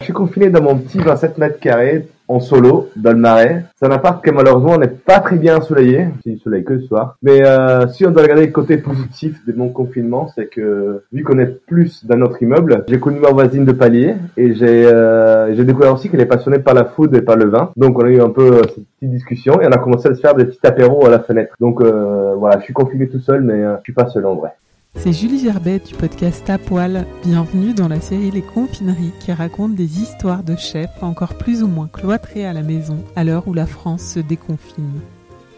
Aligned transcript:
Je 0.00 0.06
suis 0.06 0.14
confiné 0.14 0.48
dans 0.48 0.62
mon 0.62 0.78
petit 0.78 0.98
27 0.98 1.36
mètres 1.36 1.60
carrés 1.60 2.06
en 2.26 2.40
solo 2.40 2.88
dans 2.96 3.12
le 3.12 3.18
marais. 3.18 3.64
C'est 3.76 3.84
un 3.86 3.90
appart 3.90 4.24
que 4.24 4.30
malheureusement 4.30 4.78
n'est 4.78 4.88
pas 4.88 5.20
très 5.20 5.36
bien 5.36 5.58
ensoleillé. 5.58 6.06
C'est 6.24 6.30
du 6.30 6.38
soleil 6.38 6.64
que 6.64 6.72
le 6.72 6.80
soir. 6.80 7.16
Mais 7.22 7.44
euh, 7.44 7.86
si 7.88 8.06
on 8.06 8.10
doit 8.10 8.22
regarder 8.22 8.46
le 8.46 8.52
côté 8.52 8.78
positif 8.78 9.44
de 9.46 9.52
mon 9.52 9.68
confinement, 9.68 10.28
c'est 10.34 10.46
que 10.46 11.02
vu 11.12 11.22
qu'on 11.22 11.38
est 11.38 11.60
plus 11.66 12.06
dans 12.06 12.16
notre 12.16 12.42
immeuble, 12.42 12.84
j'ai 12.88 12.98
connu 12.98 13.18
ma 13.18 13.28
voisine 13.28 13.66
de 13.66 13.72
palier 13.72 14.14
et 14.38 14.54
j'ai 14.54 14.86
euh, 14.86 15.54
j'ai 15.54 15.64
découvert 15.66 15.92
aussi 15.92 16.08
qu'elle 16.08 16.20
est 16.20 16.26
passionnée 16.26 16.60
par 16.60 16.72
la 16.72 16.86
food 16.86 17.14
et 17.14 17.20
par 17.20 17.36
le 17.36 17.50
vin. 17.50 17.70
Donc 17.76 17.98
on 17.98 18.04
a 18.06 18.08
eu 18.08 18.22
un 18.22 18.30
peu 18.30 18.52
euh, 18.52 18.62
cette 18.62 18.86
petite 18.86 19.10
discussion 19.10 19.60
et 19.60 19.66
on 19.66 19.72
a 19.72 19.78
commencé 19.78 20.08
à 20.08 20.14
se 20.14 20.20
faire 20.20 20.34
des 20.34 20.46
petits 20.46 20.66
apéros 20.66 21.04
à 21.04 21.10
la 21.10 21.20
fenêtre. 21.20 21.54
Donc 21.60 21.82
euh, 21.82 22.34
voilà, 22.36 22.58
je 22.58 22.64
suis 22.64 22.72
confiné 22.72 23.06
tout 23.06 23.20
seul, 23.20 23.42
mais 23.42 23.52
euh, 23.52 23.76
je 23.78 23.82
suis 23.82 23.92
pas 23.92 24.08
seul 24.08 24.24
en 24.24 24.36
vrai. 24.36 24.52
C'est 24.96 25.12
Julie 25.12 25.38
Gerbet 25.38 25.78
du 25.78 25.94
podcast 25.94 26.48
À. 26.50 26.58
Bienvenue 27.24 27.72
dans 27.72 27.88
la 27.88 28.00
série 28.00 28.30
Les 28.30 28.42
Confineries 28.42 29.12
qui 29.20 29.32
raconte 29.32 29.74
des 29.74 30.00
histoires 30.00 30.42
de 30.42 30.56
chefs 30.56 31.02
encore 31.02 31.38
plus 31.38 31.62
ou 31.62 31.68
moins 31.68 31.88
cloîtrés 31.88 32.44
à 32.44 32.52
la 32.52 32.62
maison 32.62 33.02
à 33.16 33.24
l'heure 33.24 33.48
où 33.48 33.54
la 33.54 33.66
France 33.66 34.02
se 34.02 34.20
déconfine. 34.20 35.00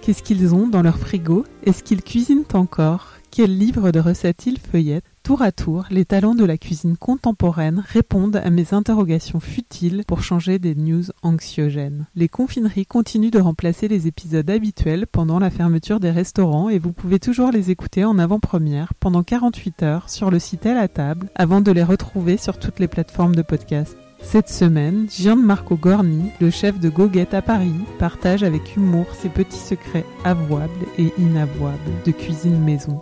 Qu'est-ce 0.00 0.22
qu'ils 0.22 0.55
ont 0.55 0.69
dans 0.69 0.83
leur 0.83 0.98
frigo? 0.98 1.44
Est-ce 1.64 1.83
qu'ils 1.83 2.02
cuisinent 2.02 2.44
encore? 2.52 3.14
Quels 3.30 3.56
livres 3.56 3.91
de 3.91 4.00
recettes 4.00 4.47
ils 4.47 4.58
feuillettent? 4.58 5.11
Tour 5.23 5.42
à 5.42 5.53
tour, 5.53 5.84
les 5.91 6.05
talents 6.05 6.34
de 6.34 6.45
la 6.45 6.59
cuisine 6.59 6.97
contemporaine 6.97 7.84
répondent 7.87 8.41
à 8.42 8.51
mes 8.51 8.75
interrogations 8.75 9.39
futiles 9.39 10.03
pour 10.05 10.25
changer 10.25 10.59
des 10.59 10.75
news 10.75 11.05
anxiogènes. 11.23 12.06
Les 12.17 12.29
confineries 12.29 12.87
continuent 12.87 13.31
de 13.31 13.41
remplacer 13.41 13.87
les 13.87 14.09
épisodes 14.09 14.51
habituels 14.51 15.06
pendant 15.06 15.39
la 15.39 15.51
fermeture 15.51 16.01
des 16.01 16.11
restaurants 16.11 16.69
et 16.69 16.81
vous 16.81 16.92
pouvez 16.92 17.20
toujours 17.20 17.53
les 17.53 17.70
écouter 17.70 18.05
en 18.05 18.19
avant-première 18.19 18.95
pendant 18.95 19.23
48 19.23 19.83
heures 19.84 20.11
sur 20.11 20.29
le 20.29 20.41
site 20.41 20.67
à 20.67 20.89
table 20.89 21.29
avant 21.36 21.61
de 21.61 21.70
les 21.70 21.84
retrouver 21.84 22.36
sur 22.36 22.59
toutes 22.59 22.81
les 22.81 22.89
plateformes 22.89 23.36
de 23.36 23.42
podcast. 23.42 23.97
Cette 24.23 24.48
semaine, 24.48 25.07
Gianmarco 25.09 25.77
Gorni, 25.77 26.31
le 26.41 26.51
chef 26.51 26.81
de 26.81 26.89
Goguette 26.89 27.34
à 27.34 27.42
Paris, 27.42 27.75
partage 28.01 28.42
avec 28.42 28.77
humour 28.77 29.07
ses 29.14 29.29
petits 29.29 29.57
secrets 29.57 30.07
avouables 30.25 30.86
et 30.98 31.12
inavouables 31.17 31.92
de 32.05 32.11
cuisine 32.11 32.59
maison. 32.59 33.01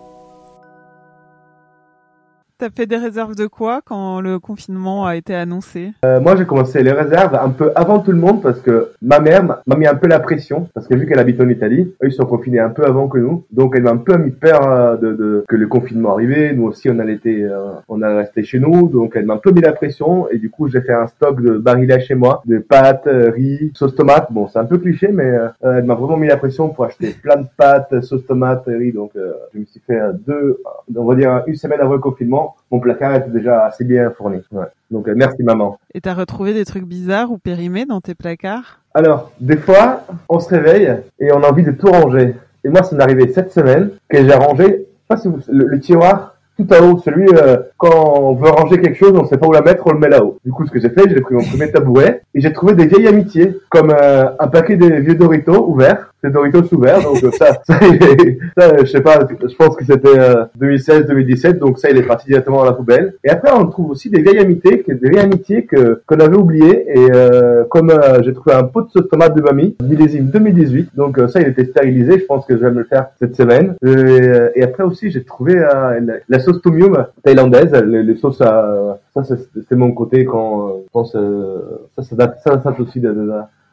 T'as 2.61 2.69
fait 2.69 2.85
des 2.85 2.99
réserves 2.99 3.35
de 3.37 3.47
quoi 3.47 3.81
quand 3.83 4.21
le 4.21 4.39
confinement 4.39 5.07
a 5.07 5.17
été 5.17 5.35
annoncé? 5.35 5.93
Euh, 6.05 6.21
moi, 6.21 6.37
j'ai 6.37 6.45
commencé 6.45 6.83
les 6.83 6.93
réserves 6.93 7.35
un 7.35 7.49
peu 7.49 7.73
avant 7.75 8.01
tout 8.01 8.13
le 8.13 8.19
monde 8.19 8.43
parce 8.43 8.61
que 8.61 8.91
ma 9.01 9.19
mère 9.19 9.63
m'a 9.67 9.77
mis 9.77 9.87
un 9.87 9.95
peu 9.95 10.07
la 10.07 10.21
pression 10.21 10.69
parce 10.75 10.87
que 10.87 10.95
vu 10.95 11.07
qu'elle 11.07 11.21
habite 11.21 11.41
en 11.41 11.49
Italie, 11.49 11.95
eux 12.03 12.09
ils 12.09 12.13
sont 12.13 12.27
confinés 12.27 12.59
un 12.59 12.69
peu 12.69 12.85
avant 12.85 13.09
que 13.09 13.17
nous, 13.17 13.47
donc 13.51 13.73
elle 13.75 13.85
m'a 13.85 13.93
un 13.93 13.97
peu 13.97 14.15
mis 14.19 14.31
peur 14.31 14.61
euh, 14.71 14.97
de, 14.99 15.15
de 15.15 15.45
que 15.49 15.57
le 15.57 15.69
confinement 15.69 16.13
arrivait. 16.13 16.53
Nous 16.53 16.65
aussi, 16.65 16.91
on 16.91 16.99
allait 16.99 17.15
été, 17.15 17.45
euh, 17.45 17.71
on 17.89 18.03
allait 18.03 18.19
rester 18.19 18.43
chez 18.43 18.59
nous, 18.59 18.91
donc 18.91 19.13
elle 19.15 19.25
m'a 19.25 19.33
un 19.33 19.39
peu 19.39 19.53
mis 19.53 19.63
la 19.63 19.73
pression 19.73 20.29
et 20.29 20.37
du 20.37 20.51
coup 20.51 20.69
j'ai 20.69 20.83
fait 20.83 20.93
un 20.93 21.07
stock 21.07 21.41
de 21.41 21.57
barillas 21.57 22.01
chez 22.01 22.15
moi, 22.15 22.43
de 22.45 22.59
pâtes, 22.59 23.07
euh, 23.07 23.31
riz, 23.31 23.73
sauce 23.75 23.95
tomate. 23.95 24.31
Bon, 24.33 24.49
c'est 24.49 24.59
un 24.59 24.67
peu 24.67 24.77
cliché, 24.77 25.09
mais 25.09 25.31
euh, 25.31 25.49
elle 25.63 25.85
m'a 25.85 25.95
vraiment 25.95 26.19
mis 26.19 26.29
la 26.29 26.37
pression 26.37 26.69
pour 26.69 26.85
acheter 26.85 27.15
plein 27.23 27.37
de 27.37 27.47
pâtes, 27.57 28.03
sauce 28.03 28.27
tomate, 28.27 28.65
riz. 28.67 28.93
Donc 28.93 29.13
euh, 29.17 29.33
je 29.55 29.61
me 29.61 29.65
suis 29.65 29.81
fait 29.81 29.99
deux, 30.27 30.59
on 30.95 31.05
va 31.07 31.15
dire 31.15 31.43
une 31.47 31.57
semaine 31.57 31.81
avant 31.81 31.95
le 31.95 32.01
confinement 32.01 32.50
mon 32.71 32.81
placard 32.81 33.15
était 33.17 33.31
déjà 33.31 33.67
assez 33.67 33.85
bien 33.85 34.11
fourni. 34.11 34.41
Ouais. 34.53 34.67
Donc 34.91 35.09
euh, 35.09 35.15
merci 35.17 35.43
maman. 35.43 35.79
Et 35.95 36.01
t'as 36.01 36.15
retrouvé 36.15 36.53
des 36.55 36.65
trucs 36.65 36.85
bizarres 36.85 37.31
ou 37.31 37.39
périmés 37.39 37.87
dans 37.87 38.01
tes 38.01 38.15
placards? 38.15 38.81
Alors, 38.95 39.31
des 39.41 39.57
fois, 39.57 40.05
on 40.29 40.41
se 40.41 40.49
réveille 40.49 40.97
et 41.19 41.33
on 41.33 41.43
a 41.43 41.49
envie 41.49 41.65
de 41.65 41.73
tout 41.73 41.91
ranger. 41.91 42.35
Et 42.65 42.69
moi, 42.69 42.83
ça 42.83 42.97
m'est 42.97 43.03
arrivé 43.03 43.33
cette 43.33 43.53
semaine 43.53 43.91
que 44.09 44.19
j'ai 44.23 44.35
rangé, 44.35 44.65
je 44.65 44.73
sais 44.73 45.09
pas 45.09 45.17
si 45.17 45.29
vous, 45.29 45.39
le, 45.49 45.67
le 45.67 45.81
tiroir 45.81 46.35
tout 46.57 46.75
à 46.75 46.83
haut, 46.83 46.99
celui 46.99 47.27
euh, 47.33 47.57
quand 47.79 48.21
on 48.21 48.35
veut 48.35 48.51
ranger 48.51 48.81
quelque 48.81 48.97
chose, 48.97 49.13
on 49.15 49.25
sait 49.25 49.39
pas 49.39 49.47
où 49.47 49.53
la 49.53 49.63
mettre, 49.63 49.87
on 49.87 49.93
le 49.93 49.99
met 49.99 50.11
là-haut. 50.11 50.39
Du 50.45 50.53
coup, 50.53 50.67
ce 50.67 50.71
que 50.71 50.79
j'ai 50.79 50.91
fait, 50.91 51.09
j'ai 51.09 51.21
pris 51.21 51.35
mon 51.35 51.43
premier 51.43 51.71
tabouret 51.71 52.23
et 52.35 52.41
j'ai 52.41 52.53
trouvé 52.53 52.75
des 52.75 52.87
vieilles 52.87 53.09
amitiés, 53.09 53.57
comme 53.71 53.91
euh, 53.91 54.27
un 54.39 54.49
paquet 54.49 54.77
de 54.77 54.87
vieux 54.87 55.15
Doritos 55.15 55.67
ouverts, 55.67 56.13
des 56.23 56.31
Doritos 56.31 56.73
ouverts. 56.75 57.01
Donc 57.03 57.19
ça, 57.35 57.61
ça, 57.67 57.79
est- 57.83 58.39
ça, 58.57 58.77
je 58.79 58.85
sais 58.87 59.01
pas, 59.01 59.21
je 59.29 59.55
pense 59.57 59.77
que 59.77 59.85
c'était 59.85 60.19
euh, 60.19 60.45
2016-2017, 60.61 61.59
donc 61.59 61.79
ça, 61.79 61.91
il 61.91 61.97
est 61.97 62.03
parti 62.03 62.27
directement 62.27 62.63
à 62.63 62.67
la 62.67 62.73
poubelle. 62.73 63.15
Et 63.25 63.31
après, 63.31 63.51
on 63.53 63.67
trouve 63.67 63.91
aussi 63.91 64.11
des 64.11 64.21
vieilles 64.23 64.39
amitiés, 64.39 64.85
des 64.87 65.09
vieilles 65.09 65.25
amitiés 65.25 65.65
que 65.67 66.03
qu'on 66.07 66.21
avait 66.21 66.37
oubliées. 66.37 66.87
Et 66.89 67.09
euh, 67.13 67.65
comme 67.71 67.91
euh, 67.91 68.23
j'ai 68.23 68.33
trouvé 68.35 68.55
un 68.55 68.65
pot 68.65 68.83
de 68.83 68.91
sauce 68.91 69.09
tomate 69.09 69.35
de 69.35 69.43
mamie, 69.43 69.77
millésime 69.83 70.27
2018, 70.31 70.91
donc 70.97 71.19
euh, 71.19 71.29
ça, 71.29 71.41
il 71.41 71.49
était 71.49 71.65
stérilisé. 71.65 72.19
Je 72.19 72.25
pense 72.25 72.47
que 72.47 72.57
je 72.57 72.63
vais 72.63 72.71
me 72.71 72.79
le 72.79 72.85
faire 72.85 73.07
cette 73.19 73.35
semaine. 73.37 73.75
Et, 73.85 73.89
euh, 73.89 74.51
et 74.55 74.63
après 74.63 74.83
aussi, 74.85 75.11
j'ai 75.11 75.25
trouvé 75.25 75.59
euh, 75.59 76.01
la, 76.01 76.15
la 76.29 76.39
sauce 76.41 76.61
tom 76.63 76.79
yum 76.79 77.07
thaïlandaise, 77.23 77.73
les, 77.87 78.03
les 78.03 78.17
sauces 78.17 78.41
à 78.41 78.99
ça, 79.15 79.25
c'est 79.25 79.39
c'est 79.69 79.77
mon 79.77 79.93
côté 79.93 80.25
quand 80.25 80.69
je 80.85 80.91
pense 80.93 81.13
ça, 81.13 82.03
ça 82.03 82.17
date, 82.17 82.39
ça 82.45 82.57
date 82.57 82.81
aussi 82.81 83.01
de, 83.01 83.11
de- 83.13 83.31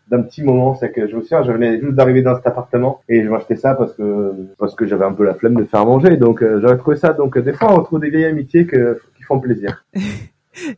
d'un 0.09 0.22
petit 0.22 0.44
moment, 0.44 0.75
c'est 0.75 0.91
que 0.91 1.07
je 1.07 1.16
me 1.16 1.22
souviens, 1.22 1.44
je 1.44 1.51
venais 1.51 1.79
juste 1.79 1.94
d'arriver 1.94 2.22
dans 2.22 2.35
cet 2.35 2.47
appartement 2.47 3.01
et 3.09 3.23
je 3.23 3.29
m'achetais 3.29 3.56
ça 3.56 3.75
parce 3.75 3.94
que 3.94 4.34
parce 4.57 4.75
que 4.75 4.85
j'avais 4.85 5.06
un 5.06 5.13
peu 5.13 5.25
la 5.25 5.34
flemme 5.34 5.56
de 5.56 5.66
faire 5.66 5.85
manger, 5.85 6.18
donc 6.18 6.41
euh, 6.41 6.59
j'avais 6.62 6.78
trouvé 6.78 6.95
ça. 6.95 7.13
Donc 7.13 7.38
euh, 7.38 7.41
des 7.41 7.53
fois, 7.53 7.72
on 7.72 7.78
retrouve 7.78 8.00
des 8.00 8.09
vieilles 8.09 8.25
amitiés 8.25 8.66
que, 8.66 9.00
qui 9.18 9.23
font 9.23 9.40
plaisir. 9.40 9.85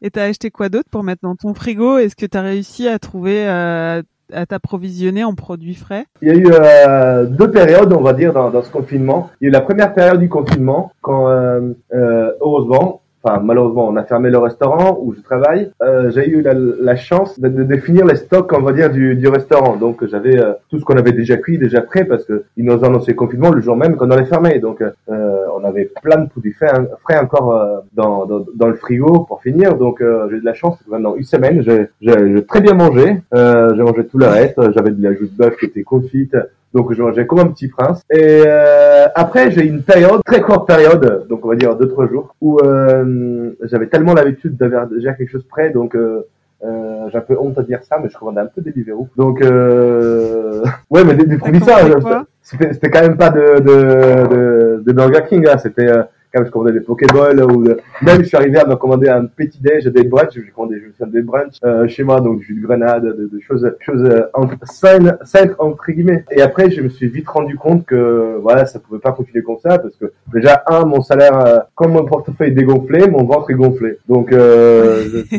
Et 0.02 0.10
t'as 0.10 0.26
acheté 0.26 0.52
quoi 0.52 0.70
d'autre 0.70 0.90
pour 0.90 1.04
mettre 1.04 1.22
dans 1.24 1.36
ton 1.36 1.54
frigo? 1.54 1.98
Est-ce 1.98 2.16
que 2.16 2.26
t'as 2.26 2.42
réussi 2.42 2.88
à 2.88 3.00
trouver, 3.00 3.48
euh, 3.48 4.02
à 4.34 4.46
t'approvisionner 4.46 5.24
en 5.24 5.36
produits 5.36 5.76
frais? 5.76 6.06
Il 6.22 6.28
y 6.28 6.32
a 6.32 6.36
eu 6.36 6.48
euh, 6.50 7.26
deux 7.26 7.52
périodes, 7.52 7.94
on 7.94 8.02
va 8.02 8.14
dire, 8.14 8.34
dans, 8.34 8.50
dans 8.50 8.64
ce 8.64 8.72
confinement. 8.72 9.30
Il 9.42 9.46
y 9.46 9.48
a 9.48 9.50
eu 9.50 9.54
la 9.54 9.62
première 9.62 9.94
période 9.94 10.20
du 10.20 10.30
confinement, 10.30 10.92
quand 11.02 11.30
euh, 11.30 11.74
euh, 11.94 12.32
heureusement, 12.42 13.02
enfin 13.24 13.42
malheureusement, 13.44 13.88
on 13.88 13.96
a 13.96 14.04
fermé 14.04 14.30
le 14.30 14.38
restaurant 14.38 14.98
où 15.02 15.14
je 15.14 15.22
travaille. 15.22 15.72
Euh, 15.82 16.10
j'ai 16.12 16.28
eu 16.30 16.42
la, 16.42 16.54
la 16.54 16.96
chance 16.96 17.40
de, 17.40 17.50
de 17.50 17.64
définir 17.64 18.06
les 18.06 18.16
stocks, 18.16 18.52
on 18.54 18.62
va 18.62 18.74
dire, 18.74 18.90
du, 18.90 19.16
du 19.16 19.28
restaurant. 19.28 19.76
Donc 19.76 20.06
j'avais 20.08 20.38
euh, 20.40 20.54
tout 20.70 20.80
ce 20.80 20.86
qu'on 20.86 20.98
avait 20.98 21.12
déjà 21.12 21.38
cuit, 21.38 21.58
déjà 21.58 21.82
prêt, 21.82 22.06
parce 22.06 22.24
que 22.26 22.44
ils 22.58 22.66
nous 22.66 22.74
ont 22.74 22.84
annoncé 22.84 23.12
le 23.12 23.18
confinement 23.18 23.52
le 23.52 23.62
jour 23.62 23.76
même 23.76 23.96
qu'on 23.96 24.12
allait 24.12 24.26
fermer. 24.26 24.60
Donc 24.60 24.82
euh, 24.82 24.92
on 25.56 25.64
avait 25.64 25.90
plein 26.02 26.24
de 26.24 26.30
produits 26.30 26.54
frais, 26.54 26.72
frais 27.04 27.20
encore 27.20 27.54
euh, 27.54 27.80
dans, 27.94 28.26
dans, 28.26 28.46
dans 28.56 28.68
le 28.68 28.76
frigo 28.76 29.26
pour 29.28 29.42
finir. 29.42 29.76
Donc 29.76 30.02
euh, 30.02 30.28
j'ai 30.30 30.38
eu 30.38 30.40
de 30.42 30.46
la 30.46 30.54
chance. 30.54 30.78
Pendant 30.90 31.16
une 31.16 31.24
semaine, 31.24 31.62
j'ai 31.62 32.46
très 32.46 32.62
bien 32.62 32.74
mangé. 32.74 33.22
Euh, 33.34 33.76
j'ai 33.76 33.84
mangé 33.84 34.06
tout 34.06 34.18
le 34.18 34.28
reste. 34.28 34.60
J'avais 34.74 34.92
de 34.92 35.04
la 35.04 35.14
joue 35.14 35.26
de 35.26 35.38
bœuf 35.38 35.58
qui 35.58 35.66
était 35.66 35.84
confite. 35.84 36.36
Donc 36.74 36.94
je 36.94 37.02
mangeais 37.02 37.26
comme 37.26 37.40
un 37.40 37.48
petit 37.48 37.68
prince. 37.68 38.04
Et 38.12 38.44
euh, 38.46 39.08
après 39.16 39.52
j'ai 39.52 39.66
eu 39.66 39.70
une 39.70 39.82
période, 39.82 40.22
très 40.24 40.42
courte 40.42 40.68
période, 40.68 41.26
donc 41.28 41.44
on 41.46 41.50
va 41.50 41.56
dire 41.56 41.76
deux 41.76 41.88
trois 41.88 42.08
jours, 42.08 42.36
où 42.42 42.60
euh, 42.60 43.52
j'avais 43.64 43.88
tellement 43.88 44.14
l'habitude 44.14 44.56
d'avoir 44.56 44.88
déjà 44.88 45.14
quelque 45.14 45.30
chose 45.30 45.46
prêt, 45.46 45.72
donc 45.72 45.96
euh, 45.96 46.28
euh, 46.64 47.10
j'ai 47.10 47.18
un 47.18 47.22
peu 47.22 47.38
honte 47.40 47.58
à 47.58 47.64
dire 47.64 47.80
ça, 47.84 47.98
mais 48.02 48.10
je 48.10 48.18
commandais 48.18 48.42
un 48.42 48.46
peu 48.48 48.62
des 48.62 48.72
Deliveroo. 48.72 49.08
Donc 49.16 49.42
euh... 49.42 50.62
ouais, 50.90 51.04
mais 51.04 51.16
des, 51.16 51.26
des 51.26 51.38
produits 51.38 51.62
ça, 51.62 51.80
c'était 52.42 52.74
c'était 52.74 52.90
quand 52.90 53.02
même 53.02 53.18
pas 53.18 53.30
de 53.30 53.60
de 53.60 54.28
de, 54.28 54.84
de 54.86 54.92
Burger 54.92 55.22
King, 55.28 55.48
hein. 55.48 55.58
c'était 55.58 55.90
euh, 55.90 56.04
quand 56.32 56.40
même 56.42 56.48
je 56.48 56.52
commandais 56.52 56.74
des 56.74 56.82
Pokéballs 56.82 57.44
ou 57.44 57.64
de- 57.64 57.78
même 58.02 58.22
je 58.22 58.28
suis 58.28 58.38
arrivé 58.38 58.58
à 58.60 58.66
me 58.66 58.76
commander 58.76 59.10
un 59.10 59.26
petit 59.26 59.60
déj, 59.62 59.86
des 59.86 60.04
brunchs, 60.04 60.34
j'ai 60.36 60.52
commandé 60.56 60.80
je 60.80 61.06
me 61.06 61.12
des 61.12 61.22
brunchs 61.22 61.56
euh, 61.64 61.88
chez 61.88 62.04
moi, 62.04 62.22
donc 62.22 62.40
du 62.40 62.46
jus 62.46 62.56
de 62.62 62.66
grenade, 62.68 63.04
de, 63.04 63.30
de 63.32 63.40
choses 63.40 63.70
choses 63.80 64.04
euh, 64.04 64.26
saines 64.64 65.18
saines 65.24 65.56
entre 65.60 65.92
guillemets. 65.92 66.26
Et 66.32 66.42
après 66.42 66.70
je 66.70 66.82
me 66.82 66.90
suis 66.90 67.08
vite 67.08 67.28
rendu 67.28 67.56
compte 67.56 67.86
que 67.86 68.38
voilà 68.42 68.66
ça 68.66 68.80
pouvait 68.80 69.00
pas 69.00 69.12
continuer 69.12 69.44
comme 69.44 69.58
ça 69.64 69.80
parce 69.80 69.96
que 69.96 70.12
déjà 70.34 70.64
un 70.68 70.86
mon 70.86 71.02
salaire 71.02 71.38
euh, 71.46 71.60
comme 71.76 71.94
mon 71.94 72.06
portefeuille 72.06 72.50
est 72.50 72.52
dégonflé, 72.52 73.08
mon 73.10 73.24
ventre 73.26 73.50
est 73.52 73.56
gonflé. 73.56 73.98
Donc 74.08 74.32
euh, 74.32 75.04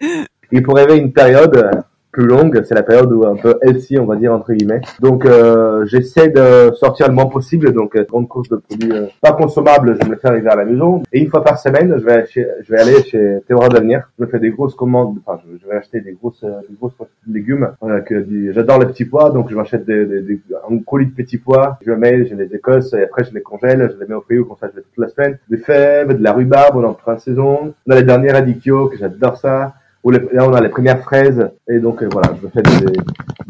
je- 0.00 0.24
il 0.52 0.62
pourrait 0.62 0.82
y 0.82 0.84
avoir 0.84 0.98
une 0.98 1.12
période, 1.12 1.56
euh, 1.56 1.70
plus 2.14 2.26
longue. 2.26 2.62
C'est 2.64 2.74
la 2.74 2.84
période 2.84 3.12
où 3.12 3.26
un 3.26 3.36
peu 3.36 3.58
healthy, 3.60 3.98
on 3.98 4.06
va 4.06 4.16
dire 4.16 4.32
entre 4.32 4.52
guillemets. 4.52 4.80
Donc 5.00 5.26
euh, 5.26 5.84
j'essaie 5.86 6.28
de 6.28 6.72
sortir 6.74 7.08
le 7.08 7.14
moins 7.14 7.26
possible. 7.26 7.72
Donc 7.72 7.96
euh, 7.96 8.04
grande 8.04 8.28
course 8.28 8.48
de 8.48 8.56
produits 8.56 8.92
euh, 8.92 9.06
pas 9.20 9.32
consommables, 9.32 9.98
je 10.00 10.08
me 10.08 10.14
fais 10.16 10.28
arriver 10.28 10.48
à 10.48 10.56
la 10.56 10.64
maison. 10.64 11.02
Et 11.12 11.20
une 11.20 11.28
fois 11.28 11.42
par 11.42 11.58
semaine, 11.58 11.92
je 11.98 12.04
vais 12.04 12.24
chez, 12.26 12.46
je 12.62 12.72
vais 12.72 12.80
aller 12.80 13.02
chez 13.02 13.40
Théora 13.48 13.68
d'avenir. 13.68 14.08
Je 14.16 14.24
me 14.24 14.30
fais 14.30 14.38
des 14.38 14.50
grosses 14.50 14.76
commandes. 14.76 15.18
Enfin, 15.26 15.40
je, 15.60 15.68
vais 15.68 15.74
acheter 15.74 16.00
des 16.00 16.12
grosses 16.12 16.44
des 16.44 16.76
grosses 16.76 16.94
légumes. 17.28 17.68
que 18.06 18.24
j'adore 18.52 18.78
les 18.78 18.86
petits 18.86 19.04
pois, 19.04 19.30
donc 19.30 19.50
je 19.50 19.56
m'achète 19.56 19.84
des, 19.84 20.06
des, 20.06 20.22
des, 20.22 20.40
un 20.70 20.78
colis 20.78 21.06
de 21.06 21.14
petits 21.14 21.38
pois. 21.38 21.78
Je 21.84 21.90
les 21.90 21.96
mets, 21.96 22.26
je 22.26 22.36
les 22.36 22.54
écosse 22.54 22.94
et 22.94 23.02
après 23.02 23.24
je 23.24 23.34
les 23.34 23.42
congèle, 23.42 23.92
je 23.92 24.00
les 24.00 24.06
mets 24.06 24.14
au 24.14 24.20
frigo 24.20 24.44
comme 24.44 24.56
ça 24.60 24.68
je 24.72 24.76
les 24.76 24.84
toute 24.84 24.98
la 24.98 25.08
semaine. 25.08 25.38
Des 25.50 25.58
fèves, 25.58 26.16
de 26.16 26.22
la 26.22 26.32
rhubarbe, 26.32 26.76
on 26.76 26.84
en 26.84 26.94
fin 26.94 27.18
saison. 27.18 27.74
On 27.86 27.90
a 27.90 27.96
les 27.96 28.04
derniers 28.04 28.30
radicchio 28.30 28.88
que 28.88 28.96
j'adore 28.96 29.36
ça 29.36 29.74
là 30.10 30.48
on 30.48 30.52
a 30.52 30.60
les 30.60 30.68
premières 30.68 31.00
fraises. 31.02 31.50
Et 31.68 31.78
donc 31.78 32.02
euh, 32.02 32.08
voilà, 32.12 32.34
je 32.42 32.48
fais 32.48 32.62
des, 32.62 32.92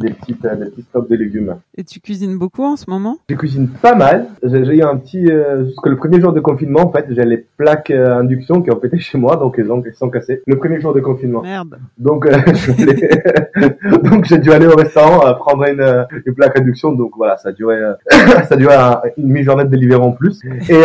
des 0.05 0.13
petites 0.15 0.45
euh, 0.45 0.57
des 0.57 0.67
petits 0.67 0.83
stocks 0.83 1.09
de 1.09 1.17
légumes. 1.17 1.57
Et 1.77 1.85
tu 1.85 2.01
cuisines 2.01 2.39
beaucoup 2.39 2.65
en 2.65 2.77
ce 2.77 2.89
moment? 2.89 3.19
Je 3.29 3.35
cuisine 3.35 3.69
pas 3.69 3.95
mal. 3.95 4.27
J'ai 4.43 4.77
eu 4.77 4.83
un 4.83 4.97
petit 4.97 5.31
euh, 5.31 5.65
jusque 5.67 5.87
le 5.87 5.97
premier 5.97 6.21
jour 6.21 6.33
de 6.33 6.41
confinement 6.41 6.81
en 6.81 6.93
fait, 6.93 7.07
j'ai 7.11 7.25
les 7.25 7.45
plaques 7.57 7.91
euh, 7.91 8.19
induction 8.19 8.63
qui 8.63 8.71
ont 8.71 8.77
pété 8.77 8.99
chez 8.99 9.19
moi 9.19 9.37
donc 9.37 9.57
ils 9.59 9.71
ont 9.71 9.83
ils 9.87 9.95
sont 9.95 10.11
cassées. 10.11 10.43
Le 10.47 10.59
premier 10.59 10.81
jour 10.81 10.95
de 10.95 11.01
confinement. 11.01 11.43
Merde. 11.43 11.79
Donc 11.99 12.27
donc 14.05 14.25
j'ai 14.25 14.39
dû 14.39 14.53
aller 14.53 14.67
au 14.67 14.77
restaurant 14.77 15.35
prendre 15.35 15.65
une, 15.69 16.07
une 16.27 16.35
plaque 16.35 16.59
induction 16.59 16.93
donc 16.93 17.13
voilà, 17.17 17.37
ça 17.37 17.51
a 17.51 17.53
duré 17.53 17.79
ça 18.11 18.55
a 18.55 18.57
duré 18.57 18.75
une 19.17 19.29
demi-journée 19.29 19.65
de 19.65 19.71
délivrer 19.71 19.97
en 19.97 20.13
plus. 20.13 20.41
Et 20.69 20.83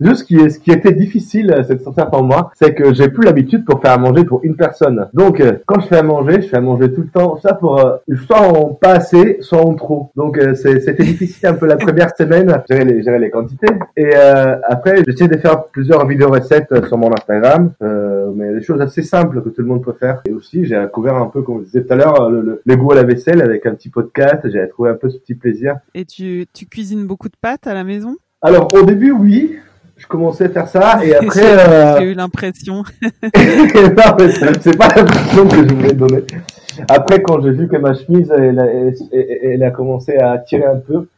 juste 0.00 0.20
ce 0.20 0.24
qui 0.24 0.50
ce 0.50 0.58
qui 0.58 0.70
était 0.70 0.92
difficile 0.92 1.54
cette 1.66 1.82
sortir 1.82 2.10
pour 2.10 2.22
moi, 2.22 2.50
c'est 2.54 2.74
que 2.74 2.92
j'ai 2.94 3.08
plus 3.08 3.24
l'habitude 3.24 3.64
pour 3.64 3.80
faire 3.80 3.92
à 3.92 3.98
manger 3.98 4.24
pour 4.24 4.40
une 4.42 4.56
personne. 4.56 5.08
Donc, 5.12 5.40
euh, 5.40 5.52
quand 5.66 5.80
je 5.80 5.86
fais 5.86 5.98
à 5.98 6.02
manger, 6.02 6.42
je 6.42 6.48
fais 6.48 6.56
à 6.56 6.60
manger 6.60 6.92
tout 6.92 7.02
le 7.02 7.08
temps. 7.08 7.38
Ça 7.42 7.54
pour 7.54 7.78
euh, 7.78 7.96
soit 8.16 8.40
en 8.40 8.74
pas 8.74 8.92
assez, 8.92 9.38
soit 9.40 9.60
en 9.60 9.74
trop. 9.74 10.10
Donc, 10.16 10.38
euh, 10.38 10.54
c'était 10.54 11.04
difficile 11.04 11.48
un 11.48 11.54
peu 11.54 11.66
la 11.66 11.76
première 11.76 12.14
semaine, 12.16 12.62
gérer 12.68 12.84
les, 12.84 13.02
gérer 13.02 13.18
les 13.18 13.30
quantités. 13.30 13.68
Et 13.96 14.14
après, 14.14 15.02
j'essaie 15.06 15.28
de 15.28 15.36
faire 15.36 15.64
plusieurs 15.64 16.06
vidéos 16.06 16.30
recettes 16.30 16.86
sur 16.86 16.98
mon 16.98 17.12
Instagram, 17.12 17.72
mais 18.34 18.52
des 18.54 18.62
choses 18.62 18.80
assez 18.80 19.02
simples 19.02 19.42
que 19.42 19.48
tout 19.48 19.62
le 19.62 19.68
monde 19.68 19.84
peut 19.84 19.96
faire. 19.98 20.22
Et 20.26 20.32
aussi, 20.32 20.64
j'ai 20.64 20.80
découvert 20.80 21.16
un 21.16 21.26
peu, 21.26 21.42
comme 21.42 21.60
je 21.60 21.64
disais 21.64 21.84
tout 21.84 21.92
à 21.92 21.96
l'heure, 21.96 22.30
le, 22.30 22.62
le, 22.64 22.76
goût 22.76 22.92
à 22.92 22.96
la 22.96 23.02
vaisselle 23.02 23.42
avec 23.42 23.66
un 23.66 23.74
petit 23.74 23.90
podcast. 23.90 24.48
J'ai 24.50 24.66
trouvé 24.68 24.90
un 24.90 24.94
peu 24.94 25.10
ce 25.10 25.18
petit 25.18 25.34
plaisir. 25.34 25.76
Et 25.94 26.04
tu, 26.04 26.46
tu 26.52 26.66
cuisines 26.66 27.06
beaucoup 27.06 27.28
de 27.28 27.36
pâtes 27.40 27.66
à 27.66 27.74
la 27.74 27.84
maison? 27.84 28.16
Alors 28.40 28.68
au 28.72 28.82
début 28.82 29.10
oui, 29.10 29.58
je 29.96 30.06
commençais 30.06 30.44
à 30.44 30.48
faire 30.48 30.68
ça 30.68 31.00
et 31.04 31.14
après 31.14 31.58
euh... 31.58 31.98
j'ai 31.98 32.04
eu 32.04 32.14
l'impression 32.14 32.84
non 33.02 34.16
mais 34.18 34.30
c'est 34.60 34.76
pas 34.76 34.88
l'impression 34.94 35.48
que 35.48 35.56
je 35.56 35.74
voulais 35.74 35.92
donner 35.92 36.24
après 36.88 37.22
quand 37.22 37.40
j'ai 37.40 37.50
vu 37.50 37.68
que 37.68 37.76
ma 37.76 37.94
chemise 37.94 38.32
elle, 38.36 38.58
elle, 38.58 38.94
elle, 39.42 39.62
a 39.62 39.70
commencé 39.70 40.16
à 40.16 40.38
tirer 40.38 40.66
un 40.66 40.76
peu 40.76 41.08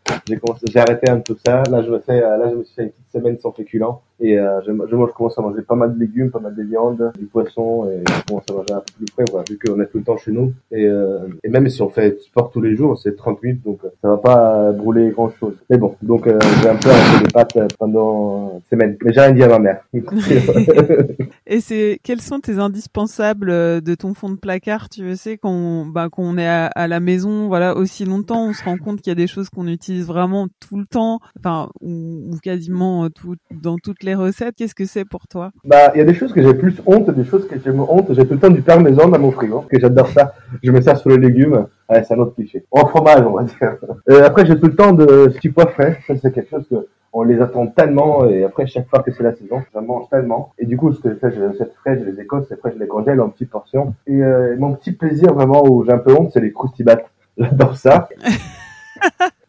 j'ai 0.65 0.79
arrêté 0.79 1.11
un 1.11 1.21
peu 1.21 1.37
ça. 1.45 1.62
Là 1.71 1.83
je 1.83 1.91
me 1.91 1.99
fais 2.01 2.21
là 2.21 2.51
je 2.51 2.57
me 2.57 2.65
suis 2.65 2.75
fait 2.75 2.83
une 2.85 2.91
petite 2.91 3.12
semaine 3.12 3.39
sans 3.39 3.53
féculents. 3.53 4.03
Et 4.23 4.39
euh, 4.39 4.61
je, 4.67 4.73
je, 4.73 5.12
commence 5.12 5.39
à 5.39 5.43
manger 5.43 5.62
pas 5.62 5.75
mal 5.75 5.95
de 5.95 5.99
légumes 5.99 6.31
pas 6.31 6.41
mal 6.41 6.55
de 6.55 6.62
viande 6.62 7.11
du 7.19 7.25
poisson 7.25 7.89
et 7.91 8.03
je 8.07 8.27
commence 8.27 8.45
à 8.51 8.53
manger 8.53 8.73
un 8.73 8.81
peu 8.81 8.93
plus 8.99 9.07
frais 9.12 9.25
voilà, 9.31 9.45
vu 9.49 9.59
qu'on 9.59 9.81
est 9.81 9.87
tout 9.87 9.99
le 9.99 10.05
temps 10.05 10.19
chez 10.19 10.31
nous. 10.31 10.53
Et, 10.71 10.85
euh, 10.85 11.21
et 11.43 11.49
même 11.49 11.69
si 11.69 11.81
on 11.81 11.89
fait 11.89 12.11
du 12.11 12.21
sport 12.21 12.51
tous 12.51 12.61
les 12.61 12.77
jours 12.77 12.99
c'est 12.99 13.17
30 13.17 13.43
minutes 13.43 13.65
donc 13.65 13.81
ça 14.03 14.09
va 14.09 14.19
pas 14.19 14.73
brûler 14.73 15.09
grand 15.11 15.31
chose 15.31 15.55
mais 15.71 15.79
bon 15.79 15.97
donc 16.03 16.27
euh, 16.27 16.39
j'ai 16.62 16.69
un 16.69 16.77
peu 16.77 16.91
arrêté 16.91 17.25
les 17.25 17.33
pâtes 17.33 17.75
pendant 17.79 18.61
semaine. 18.71 18.97
Mais 19.03 19.12
j'ai 19.12 19.21
rien 19.21 19.33
dit 19.33 19.43
à 19.43 19.49
ma 19.49 19.59
mère. 19.59 19.85
Et 21.47 21.61
c'est 21.61 21.99
quels 22.03 22.21
sont 22.21 22.41
tes 22.41 22.59
indispensables 22.59 23.49
de 23.81 23.95
ton 23.95 24.15
fond 24.15 24.31
de 24.31 24.37
placard? 24.37 24.89
Tu 24.89 25.17
sais 25.17 25.37
qu'on 25.37 25.87
bah 25.87 26.09
qu'on 26.09 26.39
est 26.39 26.47
à, 26.47 26.67
à, 26.67 26.89
la 26.89 27.01
maison 27.01 27.49
voilà 27.49 27.77
aussi 27.77 28.05
longtemps 28.05 28.49
on 28.49 28.53
se 28.53 28.65
rend 28.65 28.77
compte 28.77 29.01
qu'il 29.01 29.11
y 29.11 29.12
a 29.12 29.17
des 29.17 29.27
choses 29.27 29.49
qu'on 29.51 29.67
utilise 29.67 30.00
vraiment 30.02 30.49
tout 30.61 30.79
le 30.79 30.87
temps 30.87 31.20
enfin 31.38 31.69
ou, 31.81 32.31
ou 32.31 32.38
quasiment 32.43 33.08
tout 33.11 33.37
dans 33.50 33.76
toutes 33.76 34.02
les 34.02 34.14
recettes, 34.14 34.55
qu'est-ce 34.56 34.75
que 34.75 34.87
c'est 34.87 35.05
pour 35.05 35.26
toi? 35.29 35.50
Bah, 35.64 35.93
il 35.94 35.99
y 35.99 36.00
a 36.00 36.05
des 36.05 36.14
choses 36.14 36.32
que 36.32 36.43
j'ai 36.43 36.55
plus 36.55 36.76
honte, 36.87 37.11
des 37.11 37.25
choses 37.25 37.47
que 37.47 37.58
j'ai 37.58 37.70
honte. 37.70 38.12
J'ai 38.12 38.26
tout 38.26 38.35
le 38.35 38.41
temps 38.41 38.50
du 38.50 38.62
parmesan 38.62 39.08
dans 39.08 39.19
mon 39.19 39.31
frigo, 39.31 39.64
que 39.70 39.79
j'adore 39.79 40.08
ça. 40.08 40.35
Je 40.62 40.70
mets 40.70 40.82
ça 40.82 40.97
sur 40.97 41.11
les 41.11 41.19
légumes. 41.19 41.67
Ouais, 41.88 42.05
c'est 42.05 42.14
un 42.14 42.19
autre 42.19 42.35
cliché. 42.35 42.64
En 42.70 42.87
fromage, 42.87 43.23
on 43.26 43.32
va 43.32 43.44
dire. 43.44 43.76
Euh, 44.08 44.25
après, 44.25 44.47
j'ai 44.47 44.58
tout 44.58 44.67
le 44.67 44.76
temps 44.76 44.93
de 44.93 45.29
petits 45.29 45.50
pois 45.50 45.67
frais. 45.67 45.99
Ça, 46.06 46.14
c'est 46.17 46.32
quelque 46.32 46.50
chose 46.50 46.67
que 46.69 46.87
on 47.12 47.25
les 47.25 47.41
attend 47.41 47.67
tellement 47.67 48.25
et 48.29 48.44
après 48.44 48.67
chaque 48.67 48.88
fois 48.88 49.02
que 49.02 49.11
c'est 49.11 49.25
la 49.25 49.35
saison, 49.35 49.62
je 49.75 49.81
mange 49.81 50.08
tellement. 50.11 50.52
Et 50.58 50.67
du 50.67 50.76
coup, 50.76 50.93
ce 50.93 51.00
que 51.00 51.11
je 51.11 51.17
fais, 51.17 51.32
je 51.32 51.41
les 51.41 51.47
achète 51.47 51.75
frais, 51.75 51.99
je 51.99 52.08
les 52.08 52.20
écosse 52.20 52.49
et 52.50 52.55
après 52.55 52.73
je 52.73 52.79
les 52.79 52.87
congèle 52.87 53.20
en 53.20 53.31
petites 53.31 53.50
portions. 53.50 53.94
Et 54.06 54.23
euh, 54.23 54.55
mon 54.58 54.75
petit 54.75 54.93
plaisir 54.93 55.35
vraiment 55.35 55.64
où 55.64 55.85
j'ai 55.85 55.93
un 55.93 55.99
peu 55.99 56.14
honte, 56.14 56.31
c'est 56.32 56.41
les 56.41 56.52
croustibats. 56.52 57.02
J'adore 57.37 57.76
ça. 57.76 58.08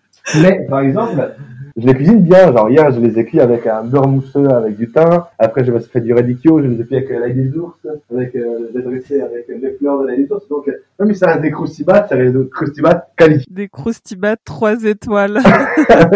Mais 0.42 0.66
par 0.70 0.82
exemple, 0.82 1.36
je 1.78 1.88
les 1.88 1.94
cuisine 1.94 2.22
bien. 2.22 2.52
Genre 2.52 2.70
hier, 2.70 2.92
je 2.92 3.00
les 3.00 3.18
ai 3.20 3.26
cuits 3.26 3.40
avec 3.40 3.66
un 3.68 3.84
beurre 3.84 4.08
mousseux 4.08 4.50
avec 4.50 4.78
du 4.78 4.92
thym. 4.92 5.24
Après, 5.40 5.64
je 5.64 5.72
me 5.72 5.80
suis 5.80 5.90
fait 5.90 6.02
du 6.02 6.14
radicchio. 6.14 6.62
Je 6.62 6.68
les 6.68 6.82
ai 6.82 6.84
fait 6.84 6.98
avec 6.98 7.10
l'ail 7.10 7.34
des 7.34 7.58
ours, 7.58 7.78
avec 8.12 8.36
euh, 8.36 8.70
les 8.74 8.82
dressés 8.82 9.22
avec 9.22 9.48
les 9.48 9.72
fleurs 9.74 10.02
de 10.02 10.08
l'ail 10.08 10.24
des 10.24 10.32
ours. 10.32 10.48
Donc, 10.50 10.70
même 11.02 11.14
si 11.14 11.20
ça 11.20 11.28
reste 11.28 11.42
des 11.42 11.52
croustibats, 11.52 12.06
ça 12.08 12.16
reste 12.16 12.36
des 12.36 12.50
croustibats 12.50 13.08
qualifiés. 13.18 13.48
Des 13.50 13.68
croustibats 13.68 14.36
trois 14.38 14.84
étoiles. 14.84 15.40
ah, 15.90 16.10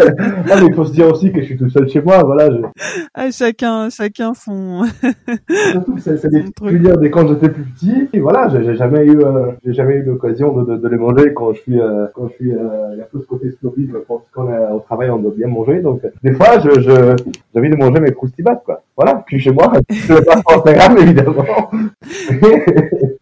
mais 0.48 0.66
il 0.68 0.74
faut 0.74 0.84
se 0.84 0.92
dire 0.92 1.08
aussi 1.08 1.32
que 1.32 1.40
je 1.40 1.46
suis 1.46 1.56
tout 1.56 1.68
seul 1.68 1.88
chez 1.88 2.00
moi. 2.00 2.22
Voilà. 2.22 2.50
Je... 2.50 2.62
Ah, 3.14 3.30
chacun, 3.30 3.90
chacun 3.90 4.32
son. 4.34 4.84
Surtout 5.72 5.98
c'est 5.98 6.28
des 6.28 6.44
cuillères 6.52 6.98
des 6.98 7.10
quand 7.10 7.26
j'étais 7.26 7.48
plus 7.48 7.64
petit. 7.64 8.08
Et 8.12 8.20
voilà, 8.20 8.48
j'ai 8.48 8.76
jamais 8.76 9.04
eu, 9.04 9.18
euh, 9.18 9.52
j'ai 9.64 9.72
jamais 9.72 9.96
eu 9.96 10.02
l'occasion 10.04 10.52
de, 10.52 10.64
de, 10.64 10.76
de, 10.76 10.88
les 10.88 10.98
manger 10.98 11.34
quand 11.34 11.52
je 11.52 11.60
suis, 11.60 11.80
euh, 11.80 12.06
quand 12.14 12.28
je 12.28 12.34
suis, 12.34 12.52
euh, 12.52 12.92
il 12.92 12.98
y 12.98 13.02
a 13.02 13.04
tout 13.04 13.20
ce 13.20 13.26
côté 13.26 13.50
snobisme 13.50 13.98
quand, 14.06 14.24
quand 14.32 14.46
on 14.46 14.52
est 14.52 14.72
au 14.72 14.80
travail, 14.80 15.10
on 15.10 15.18
doit 15.18 15.32
bien 15.36 15.48
manger. 15.48 15.80
Donc, 15.80 16.02
des 16.22 16.32
fois, 16.32 16.60
je, 16.60 16.80
je, 16.80 17.16
j'ai 17.52 17.60
envie 17.60 17.70
de 17.70 17.76
manger 17.76 18.00
mes 18.00 18.12
croustibats, 18.12 18.56
quoi. 18.64 18.82
Voilà. 18.96 19.24
Puis 19.26 19.40
chez 19.40 19.50
moi, 19.50 19.72
je 19.90 20.14
le 20.14 20.22
passe 20.22 20.42
sur 20.46 20.58
Instagram, 20.58 20.96
évidemment. 21.00 21.44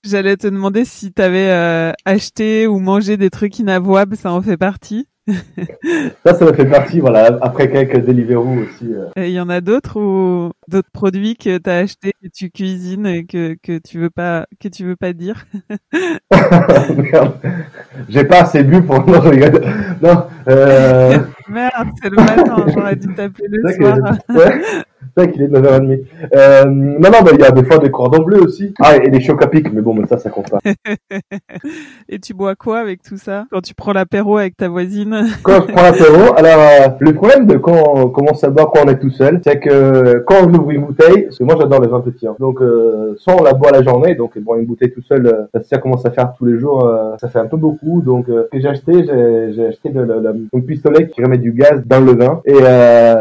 J'allais 0.05 0.37
te 0.37 0.47
demander 0.47 0.85
si 0.85 1.13
t'avais 1.13 1.49
euh, 1.49 1.93
acheté 2.05 2.67
ou 2.67 2.79
mangé 2.79 3.17
des 3.17 3.31
trucs 3.31 3.59
inavouables, 3.59 4.17
ça 4.17 4.33
en 4.33 4.43
fait 4.43 4.59
partie. 4.59 5.09
ça, 6.27 6.35
ça 6.35 6.45
me 6.45 6.53
fait 6.53 6.67
partie, 6.67 7.01
voilà. 7.01 7.39
Après 7.41 7.71
quelques 7.71 8.05
Deliveroo 8.05 8.59
aussi. 8.61 8.93
Euh. 8.93 9.09
Il 9.17 9.31
y 9.31 9.41
en 9.41 9.49
a 9.49 9.63
d'autres 9.63 9.99
ou 9.99 10.53
d'autres 10.69 10.91
produits 10.93 11.37
que 11.37 11.57
tu 11.57 11.71
as 11.71 11.79
acheté, 11.79 12.13
que 12.23 12.29
tu 12.29 12.51
cuisines 12.51 13.07
et 13.07 13.25
que, 13.25 13.57
que 13.63 13.79
tu 13.79 13.99
veux 13.99 14.11
pas 14.11 14.47
que 14.61 14.69
tu 14.69 14.85
veux 14.85 14.97
pas 14.97 15.15
dire? 15.15 15.47
Merde, 16.31 17.39
j'ai 18.11 18.25
pas 18.25 18.43
assez 18.43 18.63
bu 18.63 18.83
pour 18.83 19.07
non, 19.07 19.23
non. 20.03 20.27
Euh... 20.49 21.19
Merde, 21.49 21.89
c'est 22.03 22.11
le 22.11 22.17
matin, 22.17 22.67
j'aurais 22.75 22.97
dû 22.97 23.15
t'appeler 23.15 23.49
le 23.51 23.73
soir. 23.73 23.99
Ouais. 24.31 24.63
C'est 25.17 25.31
qu'il 25.31 25.43
est 25.43 25.49
9h30. 25.49 26.01
Euh, 26.35 26.65
non, 26.65 27.11
non, 27.11 27.19
il 27.33 27.41
y 27.41 27.45
a 27.45 27.51
des 27.51 27.65
fois 27.65 27.79
des 27.79 27.91
cordons 27.91 28.23
bleus 28.23 28.43
aussi. 28.43 28.73
Ah, 28.81 28.97
et 28.97 29.11
des 29.11 29.21
chocs 29.21 29.43
à 29.43 29.47
pic, 29.47 29.71
mais 29.73 29.83
bon, 29.83 29.95
mais 29.95 30.07
ça, 30.07 30.19
ça 30.19 30.31
compte 30.31 30.51
pas. 30.51 30.59
et 32.09 32.19
tu 32.19 32.33
bois 32.33 32.55
quoi 32.55 32.79
avec 32.79 33.03
tout 33.03 33.19
ça 33.19 33.45
Quand 33.51 33.61
tu 33.61 33.75
prends 33.75 33.93
l'apéro 33.93 34.39
avec 34.39 34.57
ta 34.57 34.69
voisine? 34.69 35.27
Quand 35.43 35.61
je 35.61 35.73
prends 35.73 35.83
l'apéro, 35.83 36.35
alors, 36.37 36.61
euh, 36.61 36.89
le 37.01 37.13
problème 37.13 37.47
de 37.47 37.59
quand 37.59 37.77
on 37.95 38.09
commence 38.09 38.43
à 38.45 38.51
boire 38.51 38.71
quand 38.73 38.87
on 38.87 38.89
est 38.89 38.99
tout 38.99 39.11
seul, 39.11 39.41
c'est 39.45 39.61
que 39.61 40.25
quand 40.27 40.37
on 40.47 40.55
ouvre 40.55 40.71
une 40.71 40.87
bouteille, 40.87 41.25
parce 41.25 41.39
que 41.39 41.45
moi 41.45 41.57
j'adore 41.61 41.83
les 41.83 41.89
vins 41.89 42.01
pétillants, 42.01 42.37
donc 42.41 42.61
euh, 42.61 43.15
soit 43.19 43.35
on 43.39 43.43
la 43.43 43.53
boit 43.53 43.71
la 43.71 43.83
journée, 43.83 44.15
donc 44.15 44.39
boire 44.39 44.59
une 44.59 44.67
bouteille 44.67 44.93
tout 44.93 45.03
seul, 45.03 45.27
euh, 45.27 45.61
si 45.63 45.69
ça 45.69 45.79
commence 45.79 46.05
à 46.07 46.11
faire 46.11 46.35
tous 46.37 46.45
les 46.45 46.59
jours, 46.59 46.85
euh, 46.85 47.17
ça 47.19 47.29
fait 47.29 47.39
un 47.39 47.47
peu 47.47 47.57
beaucoup. 47.57 48.01
Donc, 48.03 48.29
euh, 48.29 48.45
ce 48.45 48.57
que 48.57 48.61
j'ai 48.61 48.69
acheté, 48.69 49.05
j'ai 49.55 49.67
acheté 49.67 49.91
le, 49.91 50.05
le, 50.05 50.21
le, 50.21 50.47
un 50.55 50.61
pistolet 50.61 51.09
qui 51.09 51.23
remet 51.23 51.34
du 51.39 51.53
gaz 51.53 51.83
dans 51.87 52.01
le 52.01 52.13
vin. 52.13 52.41
Et 52.45 52.61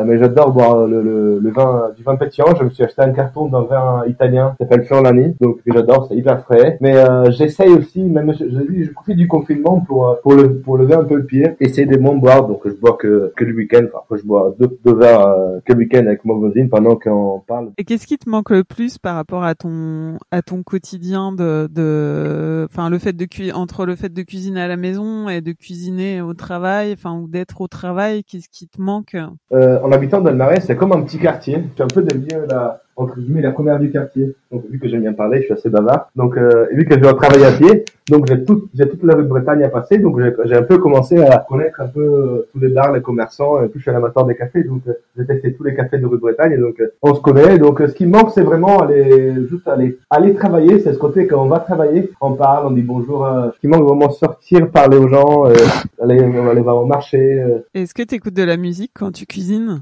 mais 0.05 0.17
j'adore 0.17 0.51
boire 0.51 0.87
le, 0.87 1.49
vin 1.49 1.91
du 1.95 2.03
vin 2.03 2.15
pétillant. 2.15 2.55
Je 2.57 2.63
me 2.63 2.69
suis 2.69 2.83
acheté 2.83 3.01
un 3.01 3.11
carton 3.11 3.47
d'un 3.47 3.63
vin 3.63 4.03
italien 4.07 4.55
qui 4.57 4.63
s'appelle 4.63 4.85
Furlani, 4.85 5.35
donc 5.39 5.59
j'adore, 5.65 6.07
c'est 6.07 6.15
hyper 6.15 6.43
frais. 6.43 6.77
Mais 6.81 6.95
euh, 6.95 7.31
j'essaye 7.31 7.69
aussi, 7.69 8.01
même 8.01 8.33
je, 8.33 8.45
je, 8.45 8.83
je, 8.83 8.91
profite 8.91 9.17
du 9.17 9.27
confinement 9.27 9.79
pour 9.81 10.09
euh, 10.09 10.15
pour 10.21 10.33
le 10.33 10.59
pour 10.59 10.77
lever 10.77 10.95
un 10.95 11.03
peu 11.03 11.15
le 11.15 11.25
pied, 11.25 11.55
essayer 11.59 11.85
de 11.85 11.97
moins 11.97 12.15
boire. 12.15 12.47
Donc 12.47 12.61
je 12.65 12.73
bois 12.73 12.97
que 12.99 13.33
que 13.35 13.43
le 13.43 13.55
week-end. 13.55 13.83
Enfin, 13.87 13.99
après 14.03 14.17
je 14.17 14.25
bois 14.25 14.55
deux, 14.59 14.77
deux 14.85 14.97
euh, 15.01 15.59
que 15.65 15.73
le 15.73 15.79
week-end 15.79 16.05
avec 16.05 16.25
mon 16.25 16.37
voisine 16.37 16.69
pendant 16.69 16.95
qu'on 16.95 17.41
parle. 17.45 17.71
Et 17.77 17.83
qu'est-ce 17.83 18.07
qui 18.07 18.17
te 18.17 18.29
manque 18.29 18.49
le 18.51 18.63
plus 18.63 18.97
par 18.97 19.15
rapport 19.15 19.43
à 19.43 19.55
ton 19.55 20.17
à 20.31 20.41
ton 20.41 20.63
quotidien 20.63 21.31
de 21.31 21.67
de 21.71 22.67
enfin 22.69 22.89
le 22.89 22.99
fait 22.99 23.13
de 23.13 23.27
entre 23.53 23.85
le 23.85 23.95
fait 23.95 24.13
de 24.13 24.21
cuisiner 24.21 24.61
à 24.61 24.67
la 24.67 24.77
maison 24.77 25.29
et 25.29 25.41
de 25.41 25.51
cuisiner 25.51 26.21
au 26.21 26.33
travail, 26.33 26.93
enfin 26.93 27.17
ou 27.17 27.27
d'être 27.27 27.61
au 27.61 27.67
travail, 27.67 28.02
qu'est-ce 28.27 28.49
qui 28.49 28.67
te 28.67 28.81
manque? 28.81 29.15
Euh, 29.51 29.79
En 29.81 29.91
habitant 29.91 30.21
dans 30.21 30.31
le 30.31 30.37
Marais, 30.37 30.61
c'est 30.61 30.75
comme 30.75 30.91
un 30.91 31.01
petit 31.01 31.19
quartier 31.19 31.63
un 31.79 31.87
peu 31.87 32.01
lieux 32.01 32.45
là 32.49 32.81
entre 32.95 33.19
guillemets 33.19 33.41
la 33.41 33.51
première 33.51 33.79
du 33.79 33.91
quartier. 33.91 34.35
Donc 34.51 34.63
vu 34.69 34.79
que 34.79 34.87
j'aime 34.87 35.01
bien 35.01 35.13
parler, 35.13 35.39
je 35.39 35.45
suis 35.45 35.53
assez 35.53 35.69
bavard. 35.69 36.09
Donc 36.15 36.37
euh, 36.37 36.67
et 36.71 36.75
vu 36.75 36.85
que 36.85 36.93
je 36.95 36.99
dois 36.99 37.13
travailler 37.15 37.45
à 37.45 37.51
pied, 37.51 37.85
donc 38.09 38.27
j'ai 38.27 38.43
tout, 38.43 38.69
j'ai 38.73 38.87
toute 38.87 39.03
la 39.03 39.15
rue 39.15 39.23
de 39.23 39.27
Bretagne 39.27 39.63
à 39.63 39.69
passer. 39.69 39.97
Donc 39.97 40.19
j'ai, 40.19 40.33
j'ai 40.45 40.55
un 40.55 40.63
peu 40.63 40.77
commencé 40.77 41.17
à 41.17 41.37
connaître 41.47 41.79
un 41.81 41.87
peu 41.87 42.01
euh, 42.01 42.47
tous 42.51 42.59
les 42.59 42.69
bars, 42.69 42.91
les 42.91 43.01
commerçants. 43.01 43.63
Et 43.63 43.67
puis 43.67 43.79
je 43.79 43.83
suis 43.83 43.91
un 43.91 43.95
amateur 43.95 44.25
des 44.25 44.35
cafés, 44.35 44.63
donc 44.63 44.81
euh, 44.87 44.93
j'ai 45.17 45.25
testé 45.25 45.53
tous 45.53 45.63
les 45.63 45.75
cafés 45.75 45.97
de 45.97 46.05
rue 46.05 46.17
de 46.17 46.21
Bretagne. 46.21 46.53
Et 46.53 46.57
donc 46.57 46.79
euh, 46.79 46.93
on 47.01 47.13
se 47.13 47.21
connaît. 47.21 47.57
Donc 47.57 47.79
ce 47.79 47.93
qui 47.93 48.05
manque, 48.05 48.31
c'est 48.31 48.43
vraiment 48.43 48.79
aller 48.81 49.33
juste 49.49 49.67
aller 49.67 49.97
aller 50.09 50.33
travailler. 50.33 50.79
C'est 50.79 50.93
ce 50.93 50.99
côté 50.99 51.27
quand 51.27 51.43
on 51.43 51.47
va 51.47 51.59
travailler, 51.59 52.11
on 52.21 52.33
parle, 52.33 52.67
on 52.67 52.71
dit 52.71 52.81
bonjour. 52.81 53.27
ce 53.53 53.59
qui 53.59 53.67
manque 53.67 53.87
vraiment 53.87 54.09
sortir, 54.11 54.69
parler 54.69 54.97
aux 54.97 55.07
gens, 55.07 55.47
euh, 55.47 55.53
aller 56.01 56.19
aller 56.19 56.61
voir 56.61 56.77
au 56.77 56.85
marché. 56.85 57.43
Est-ce 57.73 57.93
que 57.93 58.03
tu 58.03 58.15
écoutes 58.15 58.33
de 58.33 58.43
la 58.43 58.57
musique 58.57 58.91
quand 58.93 59.11
tu 59.11 59.25
cuisines? 59.25 59.81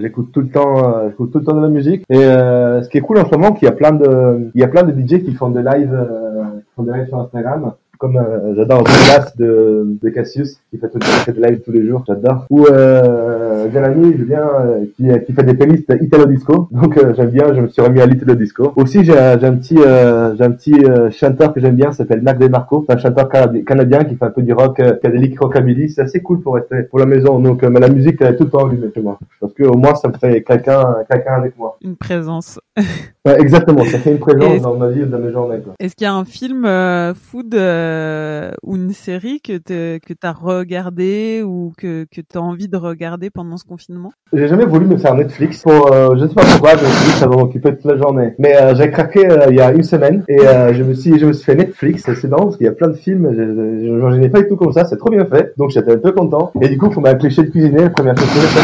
J'écoute 0.00 0.30
tout 0.32 0.40
le 0.40 0.48
temps, 0.48 0.78
euh, 0.84 1.08
j'écoute 1.08 1.32
tout 1.32 1.38
le 1.38 1.44
temps 1.44 1.54
de 1.54 1.62
la 1.62 1.68
musique. 1.68 2.04
Et 2.10 2.16
euh, 2.16 2.82
ce 2.82 2.88
qui 2.88 2.98
est 2.98 3.00
cool 3.00 3.18
en 3.18 3.24
ce 3.24 3.30
moment, 3.30 3.52
qu'il 3.52 3.66
y 3.66 3.68
a 3.68 3.72
plein 3.72 3.92
de, 3.92 4.50
il 4.54 4.60
y 4.60 4.64
a 4.64 4.68
plein 4.68 4.82
de 4.82 4.92
DJ 4.92 5.24
qui 5.24 5.32
font 5.34 5.50
des 5.50 5.62
lives, 5.62 5.92
euh, 5.92 6.31
font 6.76 6.82
des 6.84 7.06
sur 7.06 7.18
Instagram. 7.20 7.72
Comme 7.98 8.16
euh, 8.16 8.52
j'adore 8.56 8.78
Douglas 8.82 9.32
de, 9.38 9.86
de 10.02 10.08
Cassius 10.08 10.58
qui 10.72 10.78
fait 10.78 10.88
tout 10.88 10.98
fait 11.00 11.30
des 11.32 11.40
lives 11.40 11.60
tous 11.60 11.70
les 11.70 11.86
jours, 11.86 12.02
j'adore. 12.04 12.46
Ou 12.50 12.66
euh, 12.66 13.68
j'ai 13.72 13.78
un 13.78 13.94
Julien 13.94 14.48
euh, 14.60 14.84
qui, 14.96 15.06
qui 15.24 15.32
fait 15.32 15.44
des 15.44 15.54
playlists 15.54 15.92
Italo 16.00 16.26
Disco, 16.26 16.66
donc 16.72 16.96
euh, 16.98 17.14
j'aime 17.16 17.30
bien, 17.30 17.54
je 17.54 17.60
me 17.60 17.68
suis 17.68 17.80
remis 17.80 18.00
à 18.00 18.06
l'Italo 18.06 18.34
Disco. 18.34 18.72
Aussi 18.74 19.04
j'ai 19.04 19.16
un- 19.16 19.40
un 19.40 19.54
petit 19.54 19.78
euh, 19.78 20.34
j'ai 20.34 20.42
un 20.44 20.50
petit 20.50 20.74
euh, 20.84 21.10
chanteur 21.12 21.54
que 21.54 21.60
j'aime 21.60 21.76
bien, 21.76 21.92
s'appelle 21.92 22.22
Mac 22.22 22.38
DeMarco, 22.40 22.84
c'est 22.88 22.94
un 22.96 22.98
chanteur 22.98 23.28
canadi- 23.28 23.62
canadien 23.62 24.02
qui 24.02 24.16
fait 24.16 24.24
un 24.24 24.30
peu 24.30 24.42
du 24.42 24.52
rock 24.52 24.80
euh, 24.80 24.94
psychédélique 24.94 25.38
rockabilly, 25.38 25.88
c'est 25.90 26.02
assez 26.02 26.20
cool 26.22 26.40
pour 26.40 26.54
rester 26.56 26.82
pour 26.90 26.98
la 26.98 27.06
maison. 27.06 27.38
Donc 27.38 27.62
euh, 27.62 27.70
la 27.70 27.88
musique 27.88 28.16
elle 28.20 28.34
est 28.34 28.36
tout 28.36 28.44
le 28.44 28.50
temps 28.50 28.66
allumée 28.66 28.90
chez 28.92 29.00
moi, 29.00 29.16
que 29.62 29.68
au 29.68 29.76
moins 29.76 29.94
ça 29.94 30.08
me 30.08 30.14
fait 30.14 30.42
quelqu'un 30.42 30.96
quelqu'un 31.10 31.34
avec 31.34 31.56
moi. 31.58 31.78
Une 31.82 31.96
présence. 31.96 32.60
Ouais, 33.24 33.40
exactement, 33.40 33.84
ça 33.84 34.00
fait 34.00 34.10
une 34.10 34.18
présence 34.18 34.62
dans 34.62 34.74
ma 34.74 34.88
vie 34.88 35.02
et 35.02 35.06
dans 35.06 35.20
mes 35.20 35.30
journées. 35.30 35.60
Est-ce 35.78 35.94
qu'il 35.94 36.06
y 36.06 36.08
a 36.08 36.12
un 36.12 36.24
film 36.24 36.64
euh, 36.64 37.14
food 37.14 37.54
euh, 37.54 38.50
ou 38.64 38.74
une 38.74 38.92
série 38.92 39.40
que 39.40 39.58
tu 39.58 40.00
que 40.00 40.12
t'as 40.12 40.32
regardé 40.32 41.44
ou 41.44 41.72
que, 41.78 42.04
que 42.10 42.20
tu 42.20 42.36
as 42.36 42.42
envie 42.42 42.66
de 42.66 42.76
regarder 42.76 43.30
pendant 43.30 43.56
ce 43.58 43.64
confinement? 43.64 44.12
J'ai 44.32 44.48
jamais 44.48 44.64
voulu 44.64 44.86
me 44.86 44.96
faire 44.96 45.14
Netflix 45.14 45.62
pour, 45.62 45.92
euh, 45.92 46.16
je 46.16 46.26
sais 46.26 46.34
pas 46.34 46.42
pourquoi, 46.42 46.70
je 46.76 46.84
me 46.84 46.88
suis 46.88 47.04
dit 47.04 47.12
que 47.12 47.18
ça 47.18 47.26
va 47.26 47.36
m'occuper 47.36 47.76
toute 47.76 47.84
la 47.84 47.98
journée. 47.98 48.32
Mais 48.38 48.56
euh, 48.56 48.74
j'ai 48.74 48.90
craqué 48.90 49.30
euh, 49.30 49.48
il 49.50 49.56
y 49.56 49.60
a 49.60 49.72
une 49.72 49.82
semaine 49.82 50.24
et 50.26 50.38
je 50.72 50.82
me 50.82 50.94
suis, 50.94 51.18
je 51.18 51.26
me 51.26 51.34
suis 51.34 51.44
fait 51.44 51.54
Netflix. 51.54 52.02
C'est 52.02 52.28
marrant 52.28 52.44
parce 52.44 52.56
qu'il 52.56 52.64
y 52.64 52.68
a 52.70 52.72
plein 52.72 52.88
de 52.88 52.94
films. 52.94 53.30
Je, 53.36 53.42
n'imaginais 53.42 54.30
pas 54.30 54.40
du 54.40 54.48
tout 54.48 54.56
comme 54.56 54.72
ça. 54.72 54.86
C'est 54.86 54.96
trop 54.96 55.10
bien 55.10 55.26
fait. 55.26 55.52
Donc 55.58 55.70
j'étais 55.70 55.92
un 55.92 55.98
peu 55.98 56.12
content. 56.12 56.50
Et 56.62 56.68
du 56.68 56.78
coup, 56.78 56.88
pour 56.88 57.02
ma 57.02 57.14
cliché 57.14 57.42
de 57.42 57.50
cuisiner, 57.50 57.82
la 57.82 57.90
première 57.90 58.16
chose 58.16 58.28
que 58.28 58.40
j'ai 58.40 58.46
fait, 58.46 58.60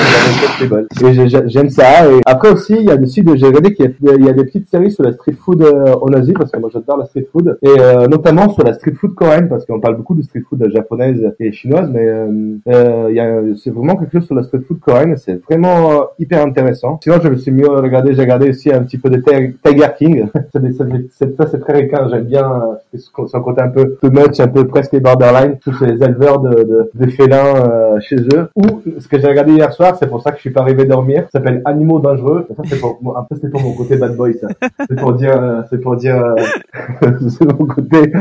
c'est 0.58 0.68
j'aime 0.96 1.68
ça. 1.70 2.10
Et 2.10 2.20
après 2.26 2.50
aussi, 2.50 2.74
il 2.74 2.84
y 2.84 2.90
a 2.90 2.96
dessus, 2.96 3.22
de- 3.22 3.36
j'ai 3.36 3.46
regardé 3.46 3.74
qu'il 3.74 3.94
y, 4.02 4.28
a- 4.28 4.32
des 4.32 4.44
peties 4.44 4.64
séries 4.70 4.90
sur 4.90 5.02
la 5.04 5.12
street 5.12 5.34
food 5.38 5.62
euh, 5.62 5.94
en 6.00 6.12
Asie 6.12 6.32
parce 6.32 6.50
que 6.50 6.58
moi 6.58 6.70
j'adore 6.72 6.98
la 6.98 7.06
street 7.06 7.26
food 7.32 7.58
et 7.62 7.68
euh, 7.78 8.06
notamment 8.06 8.48
sur 8.50 8.62
la 8.64 8.72
street 8.74 8.92
food 8.92 9.14
coréenne 9.14 9.48
parce 9.48 9.64
qu'on 9.66 9.80
parle 9.80 9.96
beaucoup 9.96 10.14
de 10.14 10.22
street 10.22 10.42
food 10.48 10.68
japonaise 10.72 11.34
et 11.40 11.52
chinoise, 11.52 11.88
mais 11.92 12.06
euh, 12.08 12.56
euh, 12.68 13.54
c'est 13.56 13.70
vraiment 13.70 13.96
quelque 13.96 14.12
chose 14.18 14.26
sur 14.26 14.34
la 14.34 14.42
street 14.42 14.60
food 14.66 14.80
coréenne. 14.80 15.16
C'est 15.16 15.42
vraiment 15.44 15.92
euh, 15.92 16.04
hyper 16.18 16.42
intéressant. 16.44 16.98
Sinon, 17.02 17.16
je 17.22 17.28
me 17.28 17.36
suis 17.36 17.50
mieux 17.50 17.68
regardé. 17.68 18.14
J'ai 18.14 18.22
regardé 18.22 18.50
aussi 18.50 18.72
un 18.72 18.82
petit 18.82 18.98
peu 18.98 19.10
de 19.10 19.16
Ti- 19.18 19.56
Tiger 19.64 19.86
King. 19.98 20.26
des- 20.54 20.72
ça, 20.72 21.46
c'est 21.50 21.60
très 21.60 21.72
ricain. 21.74 22.08
J'aime 22.10 22.24
bien 22.24 22.50
son 23.26 23.40
côté 23.42 23.60
un 23.62 23.68
peu 23.68 23.96
too 24.00 24.10
much, 24.10 24.38
un 24.40 24.48
peu 24.48 24.66
presque 24.66 24.96
borderline. 25.00 25.56
Tous 25.62 25.74
ces 25.74 25.86
éleveurs 26.02 26.40
de, 26.40 26.50
de, 26.62 26.90
de 26.94 27.10
félins 27.10 27.56
euh, 27.56 28.00
chez 28.00 28.16
eux. 28.16 28.48
Ou 28.56 28.82
ce 28.98 29.08
que 29.08 29.18
j'ai 29.18 29.26
regardé 29.28 29.52
hier 29.52 29.72
soir, 29.72 29.96
c'est 29.98 30.08
pour 30.08 30.22
ça 30.22 30.30
que 30.30 30.36
je 30.36 30.42
suis 30.42 30.50
pas 30.50 30.62
arrivé 30.68 30.84
dormir. 30.84 31.22
Ça 31.32 31.38
s'appelle 31.38 31.62
Animaux 31.64 32.00
dangereux. 32.00 32.46
Ça, 32.48 32.62
c'est 32.68 32.78
pour, 32.78 32.98
un 33.16 33.22
peu, 33.24 33.36
c'est 33.40 33.50
pour 33.50 33.62
mon 33.62 33.72
côté 33.74 33.96
bad 33.96 34.16
boy, 34.16 34.34
ça. 34.34 34.48
C'est 34.88 34.96
pour 34.96 35.14
dire, 35.14 35.40
euh, 35.40 35.62
c'est 35.70 35.78
pour 35.78 35.96
dire, 35.96 36.16
euh, 36.16 36.34
c'est 37.28 37.44
mon 37.44 37.66
côté. 37.66 38.12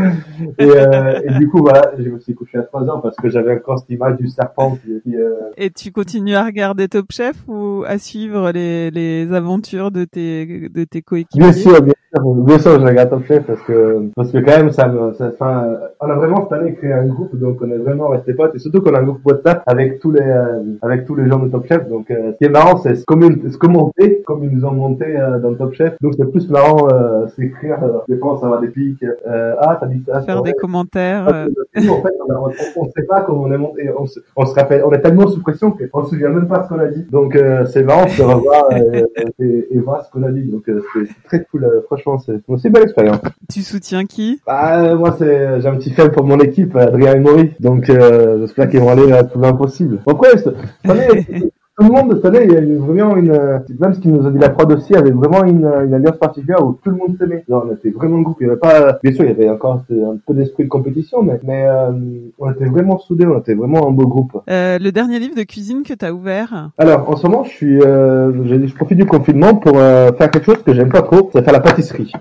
Et, 0.57 0.65
euh, 0.65 1.19
et 1.23 1.33
du 1.37 1.49
coup, 1.49 1.59
voilà, 1.59 1.91
je 1.97 2.09
me 2.09 2.19
suis 2.19 2.33
couché 2.33 2.57
à 2.57 2.63
3 2.63 2.83
heures 2.89 3.01
parce 3.01 3.15
que 3.17 3.29
j'avais 3.29 3.55
encore 3.55 3.79
cette 3.79 3.89
image 3.89 4.17
du 4.17 4.27
serpent 4.29 4.77
qui, 4.83 5.01
qui, 5.03 5.15
euh, 5.15 5.33
Et 5.57 5.69
tu 5.69 5.91
continues 5.91 6.35
à 6.35 6.45
regarder 6.45 6.87
Top 6.87 7.11
Chef 7.11 7.35
ou 7.47 7.83
à 7.85 7.97
suivre 7.97 8.51
les, 8.51 8.91
les 8.91 9.33
aventures 9.33 9.91
de 9.91 10.05
tes, 10.05 10.69
de 10.69 10.83
tes 10.83 11.01
coéquipiers? 11.01 11.39
Bien 11.39 11.51
sûr, 11.51 11.81
bien 11.81 11.93
sûr, 12.06 12.06
bien 12.13 12.57
sûr, 12.59 12.79
je 12.79 12.85
regarde 12.85 13.09
Top 13.09 13.25
Chef 13.25 13.45
parce 13.45 13.61
que 13.63 14.09
parce 14.15 14.31
que 14.31 14.37
quand 14.37 14.57
même 14.57 14.71
ça 14.71 14.87
me, 14.87 15.13
ça, 15.13 15.29
enfin, 15.33 15.67
on 15.99 16.09
a 16.09 16.15
vraiment 16.15 16.43
cette 16.43 16.53
année 16.59 16.73
créé 16.73 16.93
un 16.93 17.05
groupe 17.05 17.35
donc 17.35 17.57
on 17.61 17.69
est 17.69 17.77
vraiment 17.77 18.07
resté 18.07 18.33
potes 18.33 18.55
et 18.55 18.59
surtout 18.59 18.81
qu'on 18.81 18.93
a 18.93 18.99
un 18.99 19.03
groupe 19.03 19.19
WhatsApp 19.25 19.61
avec 19.65 19.99
tous 19.99 20.11
les 20.11 20.21
euh, 20.21 20.63
avec 20.81 21.05
tous 21.05 21.15
les 21.15 21.27
gens 21.29 21.39
de 21.39 21.49
Top 21.49 21.65
Chef 21.67 21.87
donc 21.89 22.09
euh, 22.09 22.31
ce 22.31 22.37
qui 22.37 22.45
est 22.45 22.49
marrant 22.49 22.77
c'est 22.77 23.03
commun- 23.05 23.49
se 23.51 23.57
commenter 23.57 24.21
comme 24.25 24.43
ils 24.43 24.49
nous 24.51 24.63
ont 24.65 24.71
monté 24.71 25.05
euh, 25.19 25.37
dans 25.39 25.53
Top 25.55 25.73
Chef 25.73 25.95
donc 26.01 26.13
c'est 26.17 26.31
plus 26.31 26.49
marrant 26.49 26.87
euh, 26.91 27.27
s'écrire 27.35 27.83
euh, 27.83 27.97
des 28.07 28.17
fois 28.17 28.37
ça 28.41 28.47
va 28.47 28.59
des 28.59 28.69
pics 28.69 29.03
euh, 29.03 29.55
ah 29.59 29.77
t'as 29.79 29.87
dit 29.87 30.01
ça 30.05 30.21
Faire 30.21 30.41
des 30.41 30.53
commentaires. 30.53 31.25
Ah, 31.27 31.33
euh, 31.45 31.47
nous, 31.75 31.91
en 31.91 32.01
fait, 32.01 32.13
on, 32.27 32.33
a- 32.33 32.39
on, 32.39 32.81
on 32.81 32.85
sait 32.89 33.03
pas 33.03 33.21
comment 33.21 33.43
on 33.43 33.51
est 33.51 33.57
monté, 33.57 33.89
on 33.97 34.05
se, 34.05 34.19
on 34.35 34.45
se 34.45 34.53
rappelle, 34.55 34.83
on 34.85 34.91
est 34.91 34.99
tellement 35.01 35.27
sous 35.27 35.41
pression 35.41 35.71
qu'on 35.71 36.03
se 36.03 36.09
souvient 36.11 36.29
même 36.29 36.47
pas 36.47 36.63
ce 36.63 36.69
qu'on 36.69 36.79
a 36.79 36.87
dit. 36.87 37.03
Donc 37.11 37.35
euh, 37.35 37.65
c'est 37.65 37.83
marrant 37.83 38.05
de 38.05 38.23
revoir 38.23 38.69
euh, 38.71 39.03
et, 39.39 39.67
et 39.71 39.79
voir 39.79 40.03
ce 40.05 40.11
qu'on 40.11 40.23
a 40.23 40.31
dit. 40.31 40.43
Donc 40.43 40.67
euh, 40.69 40.81
c'est 40.93 41.05
c'est 41.05 41.23
très 41.25 41.43
cool, 41.45 41.63
euh, 41.65 41.81
franchement, 42.01 42.19
c'est 42.19 42.67
une 42.67 42.71
belle 42.71 42.83
expérience. 42.83 43.19
tu 43.51 43.61
soutiens 43.61 44.05
qui? 44.05 44.41
Bah 44.45 44.81
euh, 44.81 44.95
moi 44.97 45.15
c'est, 45.17 45.61
j'ai 45.61 45.67
un 45.67 45.75
petit 45.75 45.91
faible 45.91 46.11
pour 46.11 46.25
mon 46.25 46.39
équipe, 46.39 46.75
Adrien 46.75 47.15
et 47.15 47.19
Maury. 47.19 47.51
Donc 47.59 47.89
euh, 47.89 48.39
j'espère 48.41 48.69
qu'ils 48.69 48.79
vont 48.79 48.89
aller 48.89 49.11
à 49.11 49.23
tout 49.23 49.39
l'impossible. 49.39 49.99
Après, 50.07 50.37
cette 50.37 50.55
année, 50.83 51.51
le 51.83 51.89
monde 51.91 52.13
cette 52.15 52.25
année, 52.25 52.45
il 52.45 52.53
y 52.53 52.57
a 52.57 52.61
eu 52.61 52.75
vraiment 52.77 53.15
une, 53.15 53.31
euh, 53.31 53.59
même 53.79 53.93
ce 53.93 53.99
qu'ils 53.99 54.11
nous 54.11 54.25
ont 54.25 54.31
dit 54.31 54.39
la 54.39 54.49
prod 54.49 54.71
aussi, 54.71 54.95
avait 54.95 55.11
vraiment 55.11 55.43
une, 55.43 55.63
euh, 55.63 55.85
une 55.85 55.93
alliance 55.93 56.17
particulière 56.17 56.65
où 56.65 56.73
tout 56.83 56.89
le 56.89 56.95
monde 56.95 57.15
s'aimait. 57.19 57.43
Genre, 57.47 57.67
on 57.69 57.73
était 57.73 57.91
vraiment 57.91 58.17
le 58.17 58.23
groupe. 58.23 58.37
Il 58.41 58.47
y 58.47 58.49
avait 58.49 58.59
pas, 58.59 58.97
bien 59.03 59.11
sûr, 59.13 59.25
il 59.25 59.29
y 59.29 59.33
avait 59.33 59.49
encore 59.49 59.83
un 59.91 60.17
peu 60.25 60.33
d'esprit 60.33 60.63
de 60.63 60.69
compétition, 60.69 61.21
mais, 61.21 61.39
mais 61.43 61.67
euh, 61.67 61.91
on 62.39 62.51
était 62.51 62.65
vraiment 62.65 62.97
soudés, 62.97 63.27
on 63.27 63.39
était 63.39 63.53
vraiment 63.53 63.87
un 63.87 63.91
beau 63.91 64.07
groupe. 64.07 64.41
Euh, 64.49 64.79
Le 64.79 64.91
dernier 64.91 65.19
livre 65.19 65.35
de 65.35 65.43
cuisine 65.43 65.83
que 65.83 65.93
tu 65.93 66.03
as 66.05 66.13
ouvert 66.13 66.71
Alors, 66.77 67.09
en 67.09 67.15
ce 67.15 67.27
moment, 67.27 67.43
je 67.43 67.51
suis, 67.51 67.79
euh, 67.81 68.31
je, 68.45 68.65
je 68.65 68.73
profite 68.75 68.97
du 68.97 69.05
confinement 69.05 69.55
pour 69.55 69.77
euh, 69.77 70.11
faire 70.13 70.31
quelque 70.31 70.45
chose 70.45 70.63
que 70.63 70.73
j'aime 70.73 70.89
pas 70.89 71.03
trop, 71.03 71.29
c'est 71.31 71.43
faire 71.43 71.53
la 71.53 71.59
pâtisserie. 71.59 72.11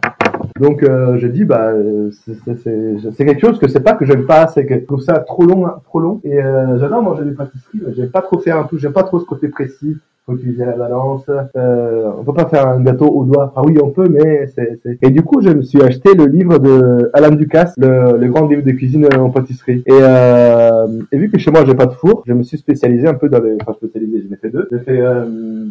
Donc, 0.58 0.82
euh, 0.82 1.18
je 1.18 1.26
dis, 1.26 1.44
bah, 1.44 1.68
euh, 1.70 2.10
c'est- 2.12 3.24
quelque 3.24 3.40
chose 3.40 3.58
que 3.58 3.68
c'est 3.68 3.80
pas 3.80 3.94
que 3.94 4.04
j'aime 4.04 4.26
pas, 4.26 4.46
c'est 4.48 4.64
que 4.66 4.74
je 4.74 4.84
trouve 4.84 5.00
ça 5.00 5.18
trop 5.18 5.44
long, 5.44 5.66
hein, 5.66 5.80
trop 5.84 6.00
long. 6.00 6.20
Et 6.24 6.42
euh, 6.42 6.78
j'adore 6.78 7.02
manger 7.02 7.24
des 7.24 7.32
pâtisseries, 7.32 7.80
j'aime 7.94 8.10
pas 8.10 8.22
trop 8.22 8.38
faire 8.38 8.58
un 8.58 8.64
tout, 8.64 8.78
j'aime 8.78 8.92
pas 8.92 9.02
trop 9.02 9.20
ce 9.20 9.24
côté 9.24 9.48
précis. 9.48 9.96
Faut 10.26 10.34
utiliser 10.34 10.64
la 10.64 10.72
balance. 10.72 11.24
Euh, 11.56 12.10
on 12.18 12.24
peut 12.24 12.32
pas 12.34 12.46
faire 12.46 12.66
un 12.66 12.80
gâteau 12.80 13.06
au 13.06 13.24
doigt. 13.24 13.52
Ah 13.54 13.62
oui, 13.64 13.78
on 13.80 13.90
peut, 13.90 14.08
mais 14.08 14.48
c'est. 14.48 14.80
Et 15.02 15.10
du 15.10 15.22
coup, 15.22 15.40
je 15.40 15.50
me 15.50 15.62
suis 15.62 15.80
acheté 15.82 16.14
le 16.14 16.26
livre 16.26 16.58
de 16.58 17.10
Alain 17.12 17.30
Ducasse, 17.30 17.74
le, 17.78 18.18
le 18.18 18.26
grand 18.28 18.48
livre 18.48 18.62
de 18.62 18.72
cuisine 18.72 19.06
en 19.16 19.30
pâtisserie. 19.30 19.84
Et, 19.86 19.92
euh, 19.92 20.86
et 21.12 21.18
vu 21.18 21.30
que 21.30 21.38
chez 21.38 21.50
moi 21.52 21.64
j'ai 21.64 21.74
pas 21.76 21.86
de 21.86 21.92
four, 21.92 22.24
je 22.26 22.32
me 22.32 22.42
suis 22.42 22.58
spécialisé 22.58 23.06
un 23.06 23.14
peu 23.14 23.28
dans 23.28 23.40
les. 23.40 23.56
Enfin, 23.62 23.74
spécialisé, 23.74 24.24
j'en 24.28 24.34
ai 24.34 24.38
fait 24.38 24.50
deux. 24.50 24.66
J'ai 24.72 24.78
fait, 24.80 25.00
euh, 25.00 25.24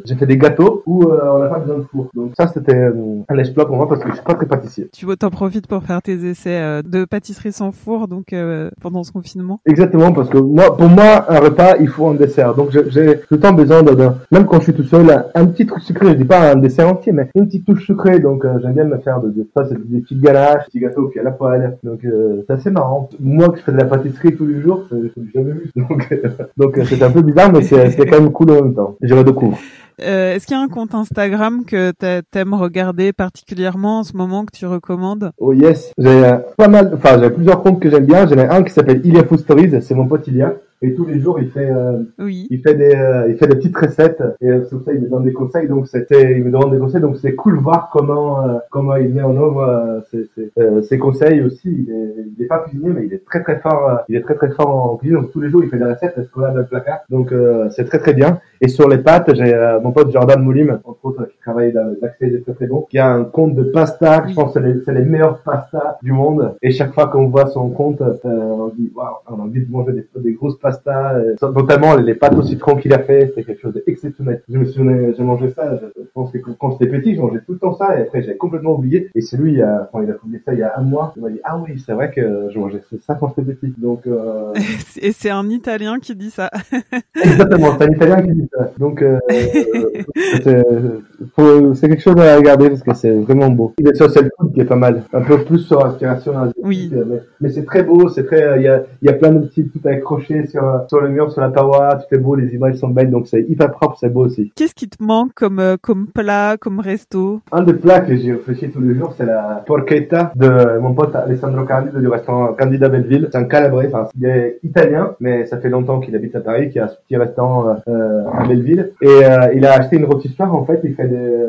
j'ai 0.06 0.16
fait 0.16 0.26
des 0.26 0.38
gâteaux 0.38 0.84
où 0.86 1.04
euh, 1.04 1.20
on 1.34 1.40
n'a 1.40 1.48
pas 1.50 1.60
besoin 1.60 1.80
de 1.80 1.84
four. 1.84 2.08
Donc 2.14 2.32
ça, 2.38 2.48
c'était 2.48 2.76
euh, 2.76 2.94
un 3.28 3.38
exploit 3.38 3.68
pour 3.68 3.76
moi 3.76 3.90
parce 3.90 4.02
que 4.02 4.10
je 4.10 4.16
suis 4.16 4.24
pas 4.24 4.36
très 4.36 4.46
pâtissier. 4.46 4.90
Tu 4.94 5.06
t'en 5.18 5.30
profites 5.32 5.68
pour 5.68 5.84
faire 5.84 6.02
tes 6.02 6.14
essais 6.30 6.58
euh, 6.62 6.82
de 6.82 7.04
pâtisserie 7.04 7.52
sans 7.52 7.72
four 7.72 8.08
donc 8.08 8.32
euh, 8.32 8.70
pendant 8.82 9.04
ce 9.04 9.12
confinement? 9.12 9.60
Exactement, 9.66 10.14
parce 10.14 10.30
que 10.30 10.38
moi, 10.38 10.78
pour 10.78 10.88
moi, 10.88 11.26
un 11.30 11.40
repas, 11.40 11.76
il 11.82 11.88
faut 11.90 12.08
un 12.08 12.16
dessert. 12.16 12.56
Donc, 12.56 12.70
j'ai- 12.72 13.18
tout 13.20 13.34
le 13.36 13.40
temps 13.40 13.54
besoin 13.54 13.84
d'un, 13.84 13.96
d'un- 13.96 14.45
même 14.46 14.52
quand 14.52 14.60
je 14.60 14.64
suis 14.66 14.74
tout 14.74 14.84
seul, 14.84 15.26
un, 15.34 15.46
petit 15.46 15.66
truc 15.66 15.82
sucré. 15.84 16.10
Je 16.10 16.14
dis 16.14 16.26
pas 16.26 16.52
un 16.52 16.56
dessert 16.56 16.88
entier, 16.88 17.12
mais 17.12 17.30
une 17.36 17.48
petite 17.48 17.66
touche 17.66 17.86
sucrée. 17.86 18.20
Donc, 18.20 18.46
euh, 18.46 18.60
j'aime 18.62 18.74
bien 18.74 18.84
me 18.84 18.98
faire 19.00 19.22
de, 19.22 19.30
de 19.30 19.48
ça, 19.56 19.66
c'est 19.68 19.90
des 19.90 20.02
petites 20.02 20.22
ganaches, 20.22 20.66
des 20.66 20.66
petits 20.66 20.80
gâteaux 20.80 21.08
puis 21.08 21.20
à 21.20 21.24
la 21.24 21.32
poêle. 21.32 21.78
Donc, 21.84 22.04
euh, 22.06 22.44
c'est 22.48 22.54
assez 22.54 22.70
marrant. 22.70 23.10
Moi, 23.20 23.50
que 23.50 23.58
je 23.58 23.64
fais 23.64 23.72
de 23.72 23.78
la 23.78 23.86
pâtisserie 23.86 24.36
tous 24.36 24.46
les 24.46 24.62
jours, 24.62 24.86
c'est, 24.90 24.98
c'est 25.16 25.34
jamais 25.34 25.52
vu. 25.52 25.72
Donc, 25.76 26.08
euh, 26.12 26.22
donc, 26.58 26.78
euh, 26.78 26.84
c'est 26.86 27.02
un 27.02 27.12
peu 27.12 27.22
bizarre, 27.22 27.52
mais 27.52 27.62
c'est, 27.62 28.06
quand 28.06 28.20
même 28.20 28.32
cool 28.32 28.52
en 28.52 28.64
même 28.64 28.76
temps. 28.76 28.96
Je 29.02 29.14
redécouvre. 29.14 29.58
Euh, 30.02 30.34
Est-ce 30.34 30.46
qu'il 30.46 30.58
y 30.58 30.60
a 30.60 30.64
un 30.64 30.68
compte 30.68 30.94
Instagram 30.94 31.64
que 31.66 31.92
t'a- 31.92 32.22
t'aimes 32.22 32.54
regarder 32.54 33.14
particulièrement 33.14 34.00
en 34.00 34.04
ce 34.04 34.16
moment 34.18 34.44
que 34.44 34.56
tu 34.56 34.66
recommandes? 34.66 35.32
Oh 35.38 35.54
yes, 35.54 35.94
j'ai 35.98 36.26
euh, 36.26 36.38
pas 36.58 36.68
mal, 36.68 36.92
enfin 36.94 37.18
j'ai 37.22 37.30
plusieurs 37.30 37.64
comptes 37.64 37.80
que 37.80 37.90
j'aime 37.90 38.06
bien. 38.06 38.28
J'en 38.28 38.36
ai 38.36 38.46
un 38.46 38.64
qui 38.64 38.74
s'appelle 38.74 39.00
Ilia 39.06 39.24
Food 39.24 39.40
Stories, 39.40 39.82
c'est 39.82 39.96
mon 39.96 40.06
pote 40.06 40.28
Ilia, 40.28 40.54
et 40.82 40.94
tous 40.94 41.06
les 41.06 41.20
jours 41.20 41.40
il 41.40 41.50
fait 41.50 41.70
euh, 41.70 42.00
Oui. 42.20 42.48
il 42.50 42.60
fait 42.62 42.76
des 42.76 42.94
euh, 42.96 43.28
il 43.30 43.38
fait 43.38 43.48
des 43.48 43.56
petites 43.56 43.78
recettes. 43.78 44.22
Et 44.42 44.50
euh, 44.50 44.64
sur 44.66 44.82
ça 44.84 44.94
il 44.94 45.02
me 45.02 45.10
donne 45.10 45.24
des 45.24 45.34
conseils. 45.34 45.68
Donc 45.68 45.88
c'était 45.88 46.38
il 46.38 46.44
me 46.44 46.52
demande 46.52 46.72
des 46.72 46.80
conseils. 46.80 47.02
Donc 47.02 47.18
c'est 47.18 47.34
cool 47.36 47.58
voir 47.58 47.90
comment 47.92 48.46
euh, 48.48 48.58
comment 48.72 48.96
il 48.96 49.14
met 49.14 49.22
en 49.24 49.36
œuvre 49.36 49.62
euh, 49.64 50.00
ses, 50.12 50.26
ses, 50.36 50.52
euh, 50.60 50.82
ses 50.82 50.98
conseils 51.00 51.42
aussi. 51.42 51.70
Il 51.88 51.92
est 51.92 52.26
il 52.38 52.44
est 52.44 52.48
pas 52.48 52.60
cuisinier 52.60 52.90
mais 52.96 53.06
il 53.06 53.14
est 53.14 53.26
très 53.26 53.42
très 53.42 53.60
fort 53.60 53.90
euh, 53.90 53.96
il 54.10 54.16
est 54.16 54.22
très 54.22 54.36
très 54.36 54.52
fort 54.52 54.70
en 54.92 54.98
cuisine. 54.98 55.18
Donc 55.22 55.32
tous 55.32 55.42
les 55.42 55.50
jours 55.50 55.64
il 55.64 55.70
fait 55.70 55.78
des 55.78 55.86
recettes. 55.86 56.14
Parce 56.16 56.28
qu'on 56.28 56.44
a 56.44 56.52
dans 56.52 56.58
le 56.60 56.66
placard? 56.66 57.00
Donc 57.10 57.32
euh, 57.32 57.70
c'est 57.72 57.86
très 57.86 58.00
très 58.00 58.14
bien. 58.14 58.40
Et 58.62 58.68
sur 58.68 58.88
les 58.90 58.98
pâtes 59.00 59.34
j'ai 59.34 59.54
euh, 59.54 59.80
mon 59.80 59.92
pote 59.92 60.12
Jordan 60.12 60.42
Moulim 60.42 60.80
entre 60.84 61.00
autres 61.06 61.26
qui 61.26 61.38
travaille 61.40 61.74
l'accès 62.02 62.28
des 62.28 62.42
très 62.42 62.54
très 62.54 62.68
bon 62.68 62.86
qui 62.90 63.00
a 63.00 63.10
un 63.12 63.24
compte 63.24 63.56
de 63.56 63.64
pasta. 63.64 64.26
Je 64.28 64.34
pense 64.36 64.54
que 64.54 64.60
c'est 64.60 64.66
les, 64.68 64.82
c'est 64.86 64.94
les 64.94 65.04
meilleurs 65.06 65.40
pastas 65.42 65.98
du 66.04 66.12
monde. 66.12 66.56
Et 66.62 66.72
chaque 66.72 66.94
fois 66.94 67.08
qu'on 67.08 67.28
voit 67.28 67.48
son 67.48 67.70
compte 67.70 68.02
euh, 68.02 68.14
on 68.26 68.68
dit 68.78 68.92
waouh 68.96 69.16
on 69.30 69.36
a 69.40 69.44
envie 69.44 69.66
de 69.66 69.72
manger 69.72 69.94
des, 69.94 70.06
des 70.22 70.34
grosses 70.34 70.58
pasta, 70.66 71.16
euh, 71.16 71.36
notamment 71.54 71.96
les 71.96 72.16
pâtes 72.16 72.36
au 72.36 72.42
citron 72.42 72.76
qu'il 72.76 72.94
a 72.94 73.00
fait, 73.00 73.28
c'était 73.28 73.44
quelque 73.44 73.62
chose 73.62 73.80
d'exceptionnel. 73.86 74.42
Je 74.50 74.58
me 74.58 74.66
souviens, 74.66 75.14
j'ai 75.16 75.24
mangé 75.24 75.52
ça, 75.52 75.80
je 75.80 76.02
pense 76.14 76.32
que 76.32 76.40
quand 76.60 76.72
j'étais 76.72 76.88
petit, 76.88 77.16
je 77.16 77.22
mangeais 77.22 77.42
tout 77.46 77.54
le 77.54 77.60
temps 77.60 77.76
ça, 77.76 77.98
et 77.98 78.02
après 78.02 78.24
j'ai 78.24 78.36
complètement 78.36 78.72
oublié. 78.72 79.10
Et 79.14 79.22
c'est 79.22 79.38
lui, 79.38 79.62
quand 79.92 80.02
il 80.02 80.10
a 80.10 80.14
publié 80.14 80.42
ça 80.44 80.54
il 80.54 80.60
y 80.60 80.64
a 80.64 80.74
un 80.78 80.82
mois, 80.82 81.14
il 81.16 81.22
m'a 81.22 81.30
dit, 81.30 81.40
ah 81.44 81.62
oui, 81.64 81.82
c'est 81.86 81.94
vrai 81.94 82.12
que 82.12 82.50
je 82.50 82.58
mangeais 82.58 82.82
ça 83.06 83.16
quand 83.16 83.34
j'étais 83.38 83.54
petit. 83.54 83.74
Donc, 83.78 84.08
euh... 84.08 84.54
Et 85.02 85.12
c'est 85.12 85.30
un 85.30 85.48
Italien 85.50 86.00
qui 86.00 86.16
dit 86.16 86.32
ça. 86.32 86.50
Exactement, 87.24 87.78
c'est 87.78 87.86
un 87.86 87.92
Italien 87.92 88.22
qui 88.24 88.34
dit 88.34 88.50
ça. 88.52 88.72
Donc, 88.80 89.02
euh, 89.02 89.20
c'est 91.76 91.90
quelque 91.90 92.02
chose 92.02 92.20
à 92.20 92.38
regarder 92.38 92.70
parce 92.70 92.84
que 92.84 92.94
c'est 92.94 93.14
vraiment 93.14 93.50
beau. 93.50 93.74
Il 93.78 93.88
est 93.88 93.96
sur 93.96 94.10
cette 94.10 94.30
food 94.38 94.54
qui 94.54 94.62
est 94.62 94.66
pas 94.66 94.76
mal. 94.76 95.04
Un 95.14 95.22
peu 95.22 95.44
plus 95.44 95.60
sur 95.60 95.84
l'inspiration 95.84 96.34
Oui. 96.64 96.92
Mais, 96.92 97.22
mais 97.42 97.50
c'est 97.50 97.66
très 97.66 97.84
beau, 97.84 98.10
c'est 98.10 98.26
très, 98.26 98.60
il 98.60 98.64
y 98.64 98.68
a, 98.68 98.84
il 99.02 99.08
y 99.08 99.10
a 99.10 99.14
plein 99.14 99.32
de 99.32 99.46
petits 99.46 99.68
tout 99.68 99.88
accrochés 99.88 100.48
sur, 100.56 100.86
sur 100.88 101.02
le 101.02 101.10
mur, 101.10 101.32
sur 101.32 101.42
la 101.42 101.50
paroi, 101.50 101.96
tout 101.96 102.16
est 102.16 102.18
beau, 102.18 102.36
les 102.36 102.54
images 102.54 102.76
sont 102.76 102.90
belles, 102.90 103.12
donc 103.12 103.28
c'est 103.28 103.42
hyper 103.42 103.72
propre, 103.72 103.98
c'est 104.00 104.10
beau 104.10 104.26
aussi. 104.26 104.52
Qu'est-ce 104.56 104.76
qui 104.76 104.90
te 104.90 105.04
manque 105.04 105.34
comme, 105.34 105.60
euh, 105.60 105.76
comme 105.82 106.08
plat, 106.08 106.56
comme 106.60 106.80
resto? 106.80 107.42
Un 107.52 107.64
des 107.64 107.74
plats 107.74 108.02
que 108.02 108.16
j'ai 108.16 108.34
réfléchi 108.34 108.70
tous 108.70 108.82
les 108.82 108.96
jours, 108.96 109.14
c'est 109.18 109.26
la 109.26 109.64
porchetta 109.66 110.32
de 110.36 110.80
mon 110.80 110.94
pote 110.94 111.16
Alessandro 111.16 111.66
Candido 111.66 112.00
du 112.00 112.08
restaurant 112.08 112.54
Candida 112.54 112.90
Belleville. 112.90 113.28
C'est 113.32 113.38
un 113.38 113.46
calabrais, 113.46 113.88
enfin, 113.88 114.08
il 114.18 114.26
est 114.26 114.60
italien, 114.64 115.16
mais 115.20 115.46
ça 115.46 115.58
fait 115.58 115.70
longtemps 115.70 116.00
qu'il 116.00 116.16
habite 116.16 116.36
à 116.36 116.40
Paris, 116.40 116.70
qu'il 116.70 116.82
a 116.82 116.88
ce 116.88 116.96
petit 117.06 117.18
restaurant 117.18 117.76
euh, 117.88 118.24
à 118.34 118.48
Belleville. 118.48 118.92
Et 119.02 119.08
euh, 119.08 119.54
il 119.54 119.66
a 119.66 119.74
acheté 119.74 119.98
une 119.98 120.06
rôtissoire, 120.06 120.54
en 120.56 120.66
fait, 120.66 120.80
il 120.84 120.96
fait 120.96 121.08
des 121.08 121.48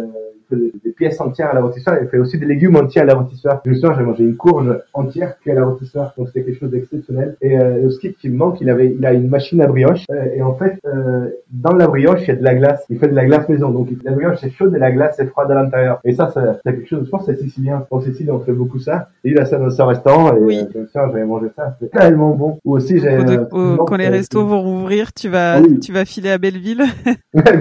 des 0.51 0.91
pièces 0.97 1.21
entières 1.21 1.51
à 1.51 1.55
la 1.55 1.61
rôtissoire. 1.63 1.97
Il 2.03 2.09
fait 2.09 2.19
aussi 2.19 2.39
des 2.39 2.47
légumes 2.47 2.77
entiers 2.77 3.03
à 3.03 3.05
la 3.05 3.15
rôtissoire. 3.15 3.61
Justement, 3.65 3.95
j'ai 3.97 4.03
mangé 4.05 4.25
une 4.25 4.37
courge 4.37 4.79
entière 4.95 5.35
à 5.47 5.53
la 5.53 5.65
rôtissoire. 5.65 6.13
Donc 6.17 6.29
c'était 6.29 6.45
quelque 6.45 6.59
chose 6.61 6.71
d'exceptionnel. 6.71 7.37
Et 7.41 7.59
euh, 7.59 7.91
ce 7.91 7.99
qui 7.99 8.29
me 8.29 8.37
manque, 8.37 8.61
il 8.61 8.71
avait, 8.71 8.95
il 8.97 9.05
a 9.07 9.13
une 9.13 9.29
machine 9.29 9.61
à 9.61 9.67
brioche. 9.67 10.05
Euh, 10.11 10.25
et 10.35 10.43
en 10.43 10.55
fait, 10.55 10.79
euh, 10.87 11.29
dans 11.51 11.73
la 11.73 11.87
brioche, 11.87 12.21
il 12.23 12.29
y 12.29 12.31
a 12.33 12.37
de 12.37 12.45
la 12.45 12.55
glace. 12.55 12.85
Il 12.91 12.99
fait 12.99 13.09
de 13.09 13.15
la 13.15 13.25
glace 13.27 13.49
maison. 13.49 13.71
Donc 13.71 13.89
la 14.05 14.13
brioche 14.13 14.39
c'est 14.41 14.51
chaude 14.51 14.75
et 14.75 14.79
la 14.79 14.93
glace 14.93 15.15
c'est 15.17 15.27
froide 15.27 15.51
à 15.51 15.55
l'intérieur. 15.55 16.01
Et 16.05 16.13
ça, 16.15 16.33
c'est 16.35 16.73
quelque 16.73 16.89
chose. 16.89 17.05
Je 17.05 17.11
pense 17.11 17.27
c'est 17.27 17.39
sicilien. 17.39 17.87
En 17.91 18.01
Sicile, 18.01 18.31
on 18.31 18.41
fait 18.41 18.53
beaucoup 18.53 18.79
ça. 18.79 19.09
Et 19.25 19.31
il 19.31 19.39
a 19.39 19.45
ça 19.47 19.59
dans 19.59 19.71
son 19.71 19.87
restaurant. 19.87 20.35
Et 20.37 20.41
oui. 20.41 20.61
euh, 20.77 20.85
j'avais 20.95 21.25
mangé 21.25 21.47
ça. 21.57 21.77
C'est 21.81 21.91
tellement 21.91 22.35
bon. 22.35 22.59
Ou 22.65 22.77
aussi, 22.77 23.01
j'ai. 23.01 23.19
Quand 23.51 23.97
les 23.97 24.09
restos 24.09 24.45
vont 24.47 24.63
rouvrir, 24.63 25.13
tu 25.13 25.29
vas, 25.29 25.61
Oui. 25.61 25.81
tu 25.81 25.93
vas 25.93 26.05
filer 26.05 26.31
à 26.31 26.39
Belleville. 26.39 26.83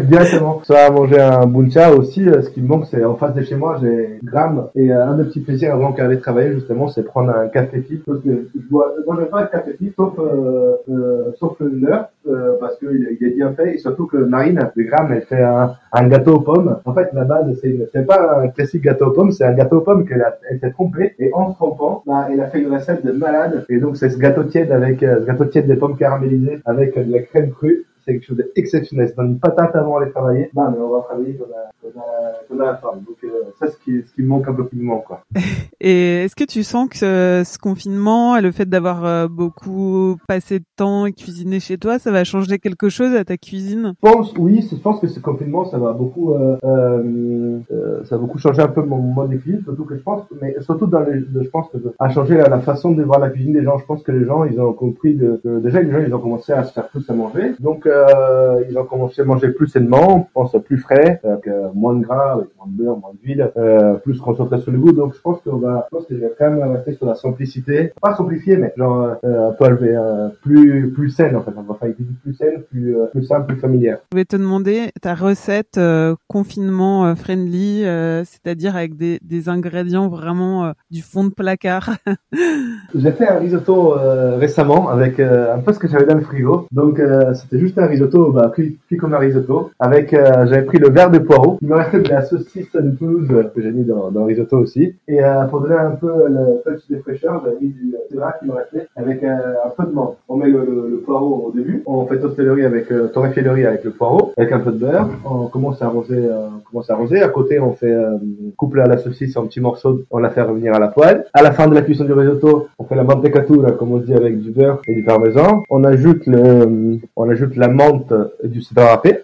Directement. 0.08 0.62
Ça 0.64 0.86
a 0.88 0.92
manger 0.92 1.20
un 1.20 1.46
buncha 1.46 1.92
aussi. 1.94 2.26
Ce 2.26 2.50
qui 2.50 2.62
me 2.62 2.68
manque, 2.76 2.88
c'est 2.90 3.04
en 3.04 3.16
face 3.16 3.34
de 3.34 3.42
chez 3.44 3.56
moi, 3.56 3.78
j'ai 3.82 4.20
Gram. 4.24 4.70
Et 4.76 4.92
euh, 4.92 5.08
un 5.08 5.18
des 5.18 5.26
petits 5.26 5.42
plaisirs 5.42 5.74
avant 5.74 5.94
qu'elle 5.94 6.20
travailler, 6.20 6.54
justement, 6.54 6.88
c'est 6.88 7.04
prendre 7.04 7.32
un 7.32 7.48
café 7.48 7.82
fit. 7.82 7.98
Parce 8.06 8.20
que 8.20 8.48
je 8.56 8.70
dois, 8.70 8.94
moi, 9.06 9.18
pas 9.30 9.42
le 9.42 9.48
café 9.48 9.74
fit, 9.74 9.94
sauf, 9.96 10.14
euh, 10.20 10.76
euh, 10.90 11.32
sauf 11.40 11.58
l'heure, 11.60 12.10
euh, 12.28 12.58
parce 12.60 12.78
qu'il 12.78 13.18
il 13.20 13.28
est 13.28 13.32
bien 13.32 13.54
fait. 13.54 13.76
Et 13.76 13.78
surtout 13.78 14.08
que 14.08 14.18
Marine, 14.18 14.60
de 14.76 14.84
Gram, 14.84 15.08
elle 15.12 15.22
fait 15.22 15.42
un, 15.42 16.08
gâteau 16.08 16.36
aux 16.36 16.40
pommes. 16.40 16.78
En 16.86 16.94
fait, 16.94 17.10
la 17.14 17.24
base, 17.24 17.46
c'est, 17.62 18.06
pas 18.06 18.42
un 18.42 18.48
classique 18.48 18.84
gâteau 18.84 19.08
aux 19.08 19.12
pommes, 19.12 19.32
c'est 19.32 19.46
un 19.46 19.54
gâteau 19.54 19.78
aux 19.78 19.82
pommes 19.82 20.08
qu'elle 20.08 20.26
elle 20.50 20.60
s'est 20.60 20.72
trompée. 20.72 21.16
Et 21.20 21.32
en 21.34 21.52
se 21.52 21.56
trompant, 21.56 22.04
bah, 22.06 22.28
elle 22.32 22.42
a 22.42 22.48
fait 22.48 22.62
une 22.62 22.74
recette 22.74 23.06
de 23.06 23.12
malade. 23.12 23.66
Et 23.70 23.78
donc, 23.78 23.98
c'est 23.98 24.10
ce 24.10 24.18
gâteau 24.18 24.44
tiède 24.44 24.72
avec, 24.72 25.04
euh, 25.04 25.22
ce 25.22 25.26
gâteau 25.26 25.46
tiède 25.46 25.68
des 25.68 25.76
pommes 25.76 25.98
caramélisées 25.98 26.60
avec 26.66 26.98
euh, 26.98 27.04
de 27.04 27.12
la 27.12 27.22
crème 27.22 27.52
crue. 27.52 27.86
C'est 28.06 28.14
quelque 28.14 28.26
chose 28.26 28.38
d'exceptionnel. 28.38 29.08
C'est 29.08 29.16
dans 29.16 29.26
une 29.26 29.40
patate 29.40 29.76
avant 29.76 30.00
d'aller 30.00 30.12
travailler. 30.12 30.50
Bah, 30.54 30.72
mais 30.72 30.82
on 30.82 30.90
va 30.90 31.02
travailler 31.02 31.36
comme 31.36 31.48
Donc, 31.94 33.18
euh, 33.24 33.30
ça, 33.60 33.68
ce 33.68 33.78
qui, 33.78 34.02
ce 34.08 34.14
qui 34.14 34.22
me 34.22 34.28
manque 34.28 34.48
un 34.48 34.54
peu 34.54 34.66
plus 34.66 34.80
manque, 34.80 35.06
quoi. 35.06 35.22
Et 35.82 36.24
est-ce 36.24 36.36
que 36.36 36.44
tu 36.44 36.64
sens 36.64 36.90
que 36.90 36.98
ce, 36.98 37.44
ce 37.46 37.58
confinement 37.58 38.38
et 38.38 38.42
le 38.42 38.52
fait 38.52 38.66
d'avoir 38.66 39.06
euh, 39.06 39.28
beaucoup 39.28 40.16
passé 40.28 40.60
de 40.60 40.66
temps 40.76 41.06
et 41.06 41.14
cuisiné 41.14 41.60
chez 41.60 41.78
toi, 41.78 42.00
ça 42.00 42.12
va 42.12 42.24
changer 42.24 42.60
quelque 42.60 42.90
chose 42.90 43.14
à 43.14 43.24
ta 43.24 43.38
cuisine? 43.38 43.94
Je 44.04 44.12
pense, 44.12 44.34
oui, 44.38 44.68
je 44.70 44.76
pense 44.78 45.00
que 45.00 45.08
ce 45.08 45.20
confinement, 45.20 45.66
ça 45.66 45.78
va 45.78 45.94
beaucoup, 45.94 46.34
euh, 46.34 46.58
euh, 46.64 47.60
euh, 47.72 48.04
ça 48.06 48.16
va 48.16 48.22
beaucoup 48.22 48.40
changer 48.40 48.62
un 48.62 48.68
peu 48.68 48.82
mon 48.82 48.98
mode 48.98 49.32
de 49.32 49.38
cuisine, 49.38 49.62
surtout 49.64 49.86
que 49.86 49.96
je 49.96 50.02
pense, 50.02 50.24
mais 50.42 50.56
surtout 50.62 50.88
dans 50.88 51.02
les, 51.02 51.20
je 51.20 51.50
pense 51.50 51.70
que 51.70 51.78
à 52.00 52.10
changer 52.10 52.36
la, 52.36 52.48
la 52.48 52.60
façon 52.60 52.92
de 52.92 53.04
voir 53.04 53.20
la 53.20 53.30
cuisine 53.30 53.54
des 53.54 53.64
gens. 53.64 53.78
Je 53.78 53.86
pense 53.86 54.04
que 54.04 54.12
les 54.12 54.26
gens, 54.26 54.44
ils 54.46 54.60
ont 54.60 54.74
compris 54.74 55.16
de, 55.16 55.40
que 55.44 55.60
déjà 55.60 55.82
les 55.82 55.92
gens, 55.92 56.00
ils 56.00 56.14
ont 56.14 56.20
commencé 56.20 56.54
à 56.54 56.64
se 56.64 56.74
faire 56.74 56.88
plus 56.88 57.08
à 57.10 57.14
manger, 57.14 57.54
donc 57.60 57.86
euh, 57.86 58.64
ils 58.70 58.78
ont 58.78 58.86
commencé 58.86 59.22
à 59.22 59.26
manger 59.26 59.50
plus 59.50 59.68
sainement, 59.68 60.28
je 60.28 60.34
pense 60.34 60.56
plus 60.64 60.78
frais, 60.78 61.20
euh, 61.26 61.38
moins 61.76 61.94
de 61.94 62.04
gras, 62.04 62.34
avec 62.34 62.48
moins 62.58 62.68
de 62.68 62.84
beurre, 62.84 62.98
moins 62.98 63.12
d'huile, 63.22 63.52
euh, 63.58 63.96
plus 63.96 64.20
concentré 64.20 64.60
sur 64.60 64.72
le 64.72 64.80
goût. 64.80 64.92
Donc 64.92 65.14
je 65.14 65.22
pense 65.22 65.42
qu'on 65.42 65.58
va, 65.58 65.88
je 65.92 65.98
pense 65.98 66.08
que 66.08 66.16
je 66.16 66.22
vais 66.22 66.32
quand 66.38 66.50
même 66.50 66.72
rester 66.72 66.94
sur 66.94 67.06
la 67.06 67.16
simplicité, 67.16 67.92
pas 68.02 68.16
simplifier, 68.16 68.58
mais 68.58 68.74
genre 68.78 69.16
euh, 69.24 69.50
un 69.50 69.52
peu 69.52 69.66
euh, 69.66 70.30
plus 70.42 70.92
plus 70.92 71.10
saine 71.10 71.36
en 71.36 71.42
fait. 71.42 71.52
On 71.56 71.62
va 71.62 71.76
faire 71.76 71.90
une 71.90 71.96
cuisine 71.96 72.16
plus 72.24 72.34
saine, 72.34 72.64
plus 72.70 72.96
euh, 72.96 73.06
plus 73.08 73.24
simple, 73.24 73.48
plus 73.48 73.60
familière. 73.60 74.00
Je 74.12 74.18
vais 74.18 74.26
te 74.26 74.36
demander 74.36 74.92
ta 75.02 75.16
recette 75.16 75.78
euh, 75.78 76.16
confinement 76.28 77.06
euh, 77.06 77.16
friendly, 77.16 77.86
euh, 77.86 78.24
c'est-à-dire 78.24 78.76
avec 78.76 78.96
des, 78.96 79.20
des 79.22 79.50
ingrédients 79.50 80.08
vraiment 80.08 80.66
euh, 80.66 80.72
du 80.92 81.02
fond 81.02 81.24
de 81.26 81.30
placard. 81.30 81.92
J'ai 82.96 83.12
fait 83.12 83.28
un 83.28 83.40
risotto 83.40 83.98
euh, 83.98 84.38
récemment 84.38 84.90
avec 84.90 85.20
euh, 85.20 85.56
un 85.56 85.60
peu 85.60 85.74
ce 85.74 85.80
que 85.80 85.88
j'avais 85.88 86.06
dans 86.06 86.16
le 86.16 86.22
frigo. 86.22 86.68
Donc 86.72 87.00
euh, 87.00 87.34
c'était 87.34 87.60
juste 87.60 87.78
un 87.78 87.88
risotto, 87.88 88.32
bah, 88.32 88.52
cuit, 88.54 88.80
comme 89.00 89.14
un 89.14 89.20
risotto. 89.20 89.72
Avec, 89.80 90.14
euh, 90.14 90.46
j'avais 90.48 90.64
pris 90.64 90.78
le 90.78 90.90
verre 90.90 91.12
de 91.12 91.20
poireau. 91.20 91.58
Il 91.66 91.70
me 91.72 91.78
restait 91.78 92.00
de 92.00 92.10
la 92.10 92.22
saucisse 92.22 92.72
de 92.76 92.92
pelouse 92.92 93.28
euh, 93.32 93.46
que 93.46 93.60
j'ai 93.60 93.72
mis 93.72 93.86
dans, 93.86 94.12
dans 94.12 94.20
le 94.20 94.26
risotto 94.28 94.56
aussi. 94.60 94.94
Et 95.08 95.24
euh, 95.24 95.46
pour 95.46 95.62
donner 95.62 95.74
un 95.74 95.96
peu 96.00 96.12
le 96.28 96.62
touch 96.64 96.88
de 96.92 96.98
fraîcheur, 97.00 97.42
j'avais 97.44 97.58
mis 97.60 97.70
du 97.70 97.96
euh, 97.96 98.16
gras 98.16 98.34
qui 98.34 98.46
me 98.46 98.52
restait 98.52 98.86
avec 98.96 99.24
euh, 99.24 99.36
un 99.66 99.70
peu 99.76 99.90
de 99.90 99.96
menthe. 99.96 100.16
On 100.30 100.36
met 100.36 100.46
le, 100.48 100.60
le, 100.60 100.90
le 100.92 100.98
poireau 100.98 101.48
au 101.48 101.58
début. 101.58 101.82
On 101.88 102.06
fait 102.06 102.20
toaster 102.20 102.48
avec 102.64 102.92
euh, 102.92 103.10
le 103.16 103.66
avec 103.66 103.84
le 103.84 103.90
poireau, 103.90 104.32
avec 104.38 104.52
un 104.52 104.60
peu 104.60 104.72
de 104.74 104.78
beurre. 104.78 105.10
On 105.26 105.48
commence 105.48 105.82
à 105.82 105.86
arroser, 105.86 106.24
euh, 106.24 106.50
commence 106.70 106.88
à 106.92 106.94
arroser. 106.94 107.24
À 107.24 107.30
côté, 107.30 107.60
on 107.60 107.72
fait 107.72 107.92
euh, 107.92 108.12
coupe 108.58 108.76
la, 108.76 108.86
la 108.86 109.00
saucisse 109.00 109.36
en 109.36 109.48
petits 109.48 109.60
morceaux. 109.60 110.02
On 110.12 110.20
la 110.20 110.30
fait 110.30 110.44
revenir 110.44 110.76
à 110.76 110.80
la 110.80 110.90
poêle. 110.90 111.26
À 111.34 111.42
la 111.42 111.52
fin 111.52 111.68
de 111.68 111.74
la 111.74 111.82
cuisson 111.82 112.06
du 112.06 112.14
risotto, 112.14 112.68
on 112.78 112.84
fait 112.84 112.96
la 112.96 113.04
mantecatura, 113.04 113.72
comme 113.72 113.92
on 113.92 113.98
dit, 113.98 114.14
avec 114.14 114.40
du 114.40 114.52
beurre 114.52 114.84
et 114.88 114.94
du 114.94 115.04
parmesan. 115.04 115.64
On 115.72 115.84
ajoute 115.84 116.28
le, 116.28 117.00
on 117.16 117.28
ajoute 117.28 117.56
la 117.56 117.70
menthe 117.70 118.14
et 118.44 118.50
du 118.50 118.62
citron 118.62 118.86
râpé. 118.86 119.22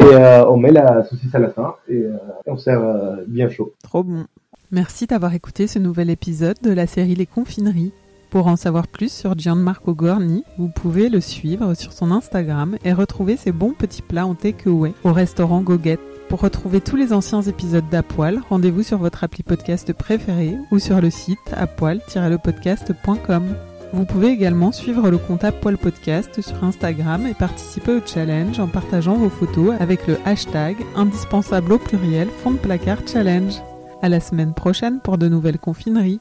Et 0.00 0.04
euh, 0.04 0.46
on 0.46 0.56
met 0.56 0.72
la 0.72 1.04
saucisse 1.04 1.34
à 1.34 1.38
la 1.38 1.50
fin 1.50 1.74
et, 1.88 1.98
euh, 1.98 2.16
on 2.46 2.56
sert 2.56 2.80
euh, 2.80 3.16
bien 3.26 3.48
chaud. 3.48 3.74
Trop 3.82 4.02
bon. 4.02 4.24
Merci 4.70 5.06
d'avoir 5.06 5.34
écouté 5.34 5.66
ce 5.66 5.78
nouvel 5.78 6.10
épisode 6.10 6.56
de 6.62 6.72
la 6.72 6.86
série 6.86 7.14
Les 7.14 7.26
Confineries. 7.26 7.92
Pour 8.30 8.48
en 8.48 8.56
savoir 8.56 8.88
plus 8.88 9.12
sur 9.12 9.38
Gianmarco 9.38 9.94
Gorni, 9.94 10.42
vous 10.58 10.68
pouvez 10.68 11.08
le 11.08 11.20
suivre 11.20 11.74
sur 11.74 11.92
son 11.92 12.10
Instagram 12.10 12.76
et 12.84 12.92
retrouver 12.92 13.36
ses 13.36 13.52
bons 13.52 13.72
petits 13.72 14.02
plats 14.02 14.26
en 14.26 14.34
takeaway 14.34 14.92
au 15.04 15.12
restaurant 15.12 15.60
Goguette. 15.60 16.00
Pour 16.28 16.40
retrouver 16.40 16.80
tous 16.80 16.96
les 16.96 17.12
anciens 17.12 17.42
épisodes 17.42 17.88
d'Apoil, 17.88 18.40
rendez-vous 18.50 18.82
sur 18.82 18.98
votre 18.98 19.22
appli 19.22 19.44
podcast 19.44 19.92
préféré 19.92 20.56
ou 20.72 20.80
sur 20.80 21.00
le 21.00 21.10
site 21.10 21.38
apoil-lepodcast.com. 21.52 23.75
Vous 23.92 24.04
pouvez 24.04 24.28
également 24.28 24.72
suivre 24.72 25.10
le 25.10 25.18
compte 25.18 25.44
Apoil 25.44 25.78
Podcast 25.78 26.40
sur 26.40 26.64
Instagram 26.64 27.26
et 27.26 27.34
participer 27.34 27.92
au 27.92 28.00
challenge 28.04 28.58
en 28.58 28.66
partageant 28.66 29.14
vos 29.14 29.30
photos 29.30 29.74
avec 29.80 30.06
le 30.06 30.18
hashtag 30.24 30.76
indispensable 30.96 31.72
au 31.72 31.78
pluriel 31.78 32.28
fond 32.28 32.52
de 32.52 32.58
placard 32.58 32.98
challenge. 33.06 33.54
À 34.02 34.08
la 34.08 34.20
semaine 34.20 34.54
prochaine 34.54 35.00
pour 35.00 35.18
de 35.18 35.28
nouvelles 35.28 35.58
confineries. 35.58 36.20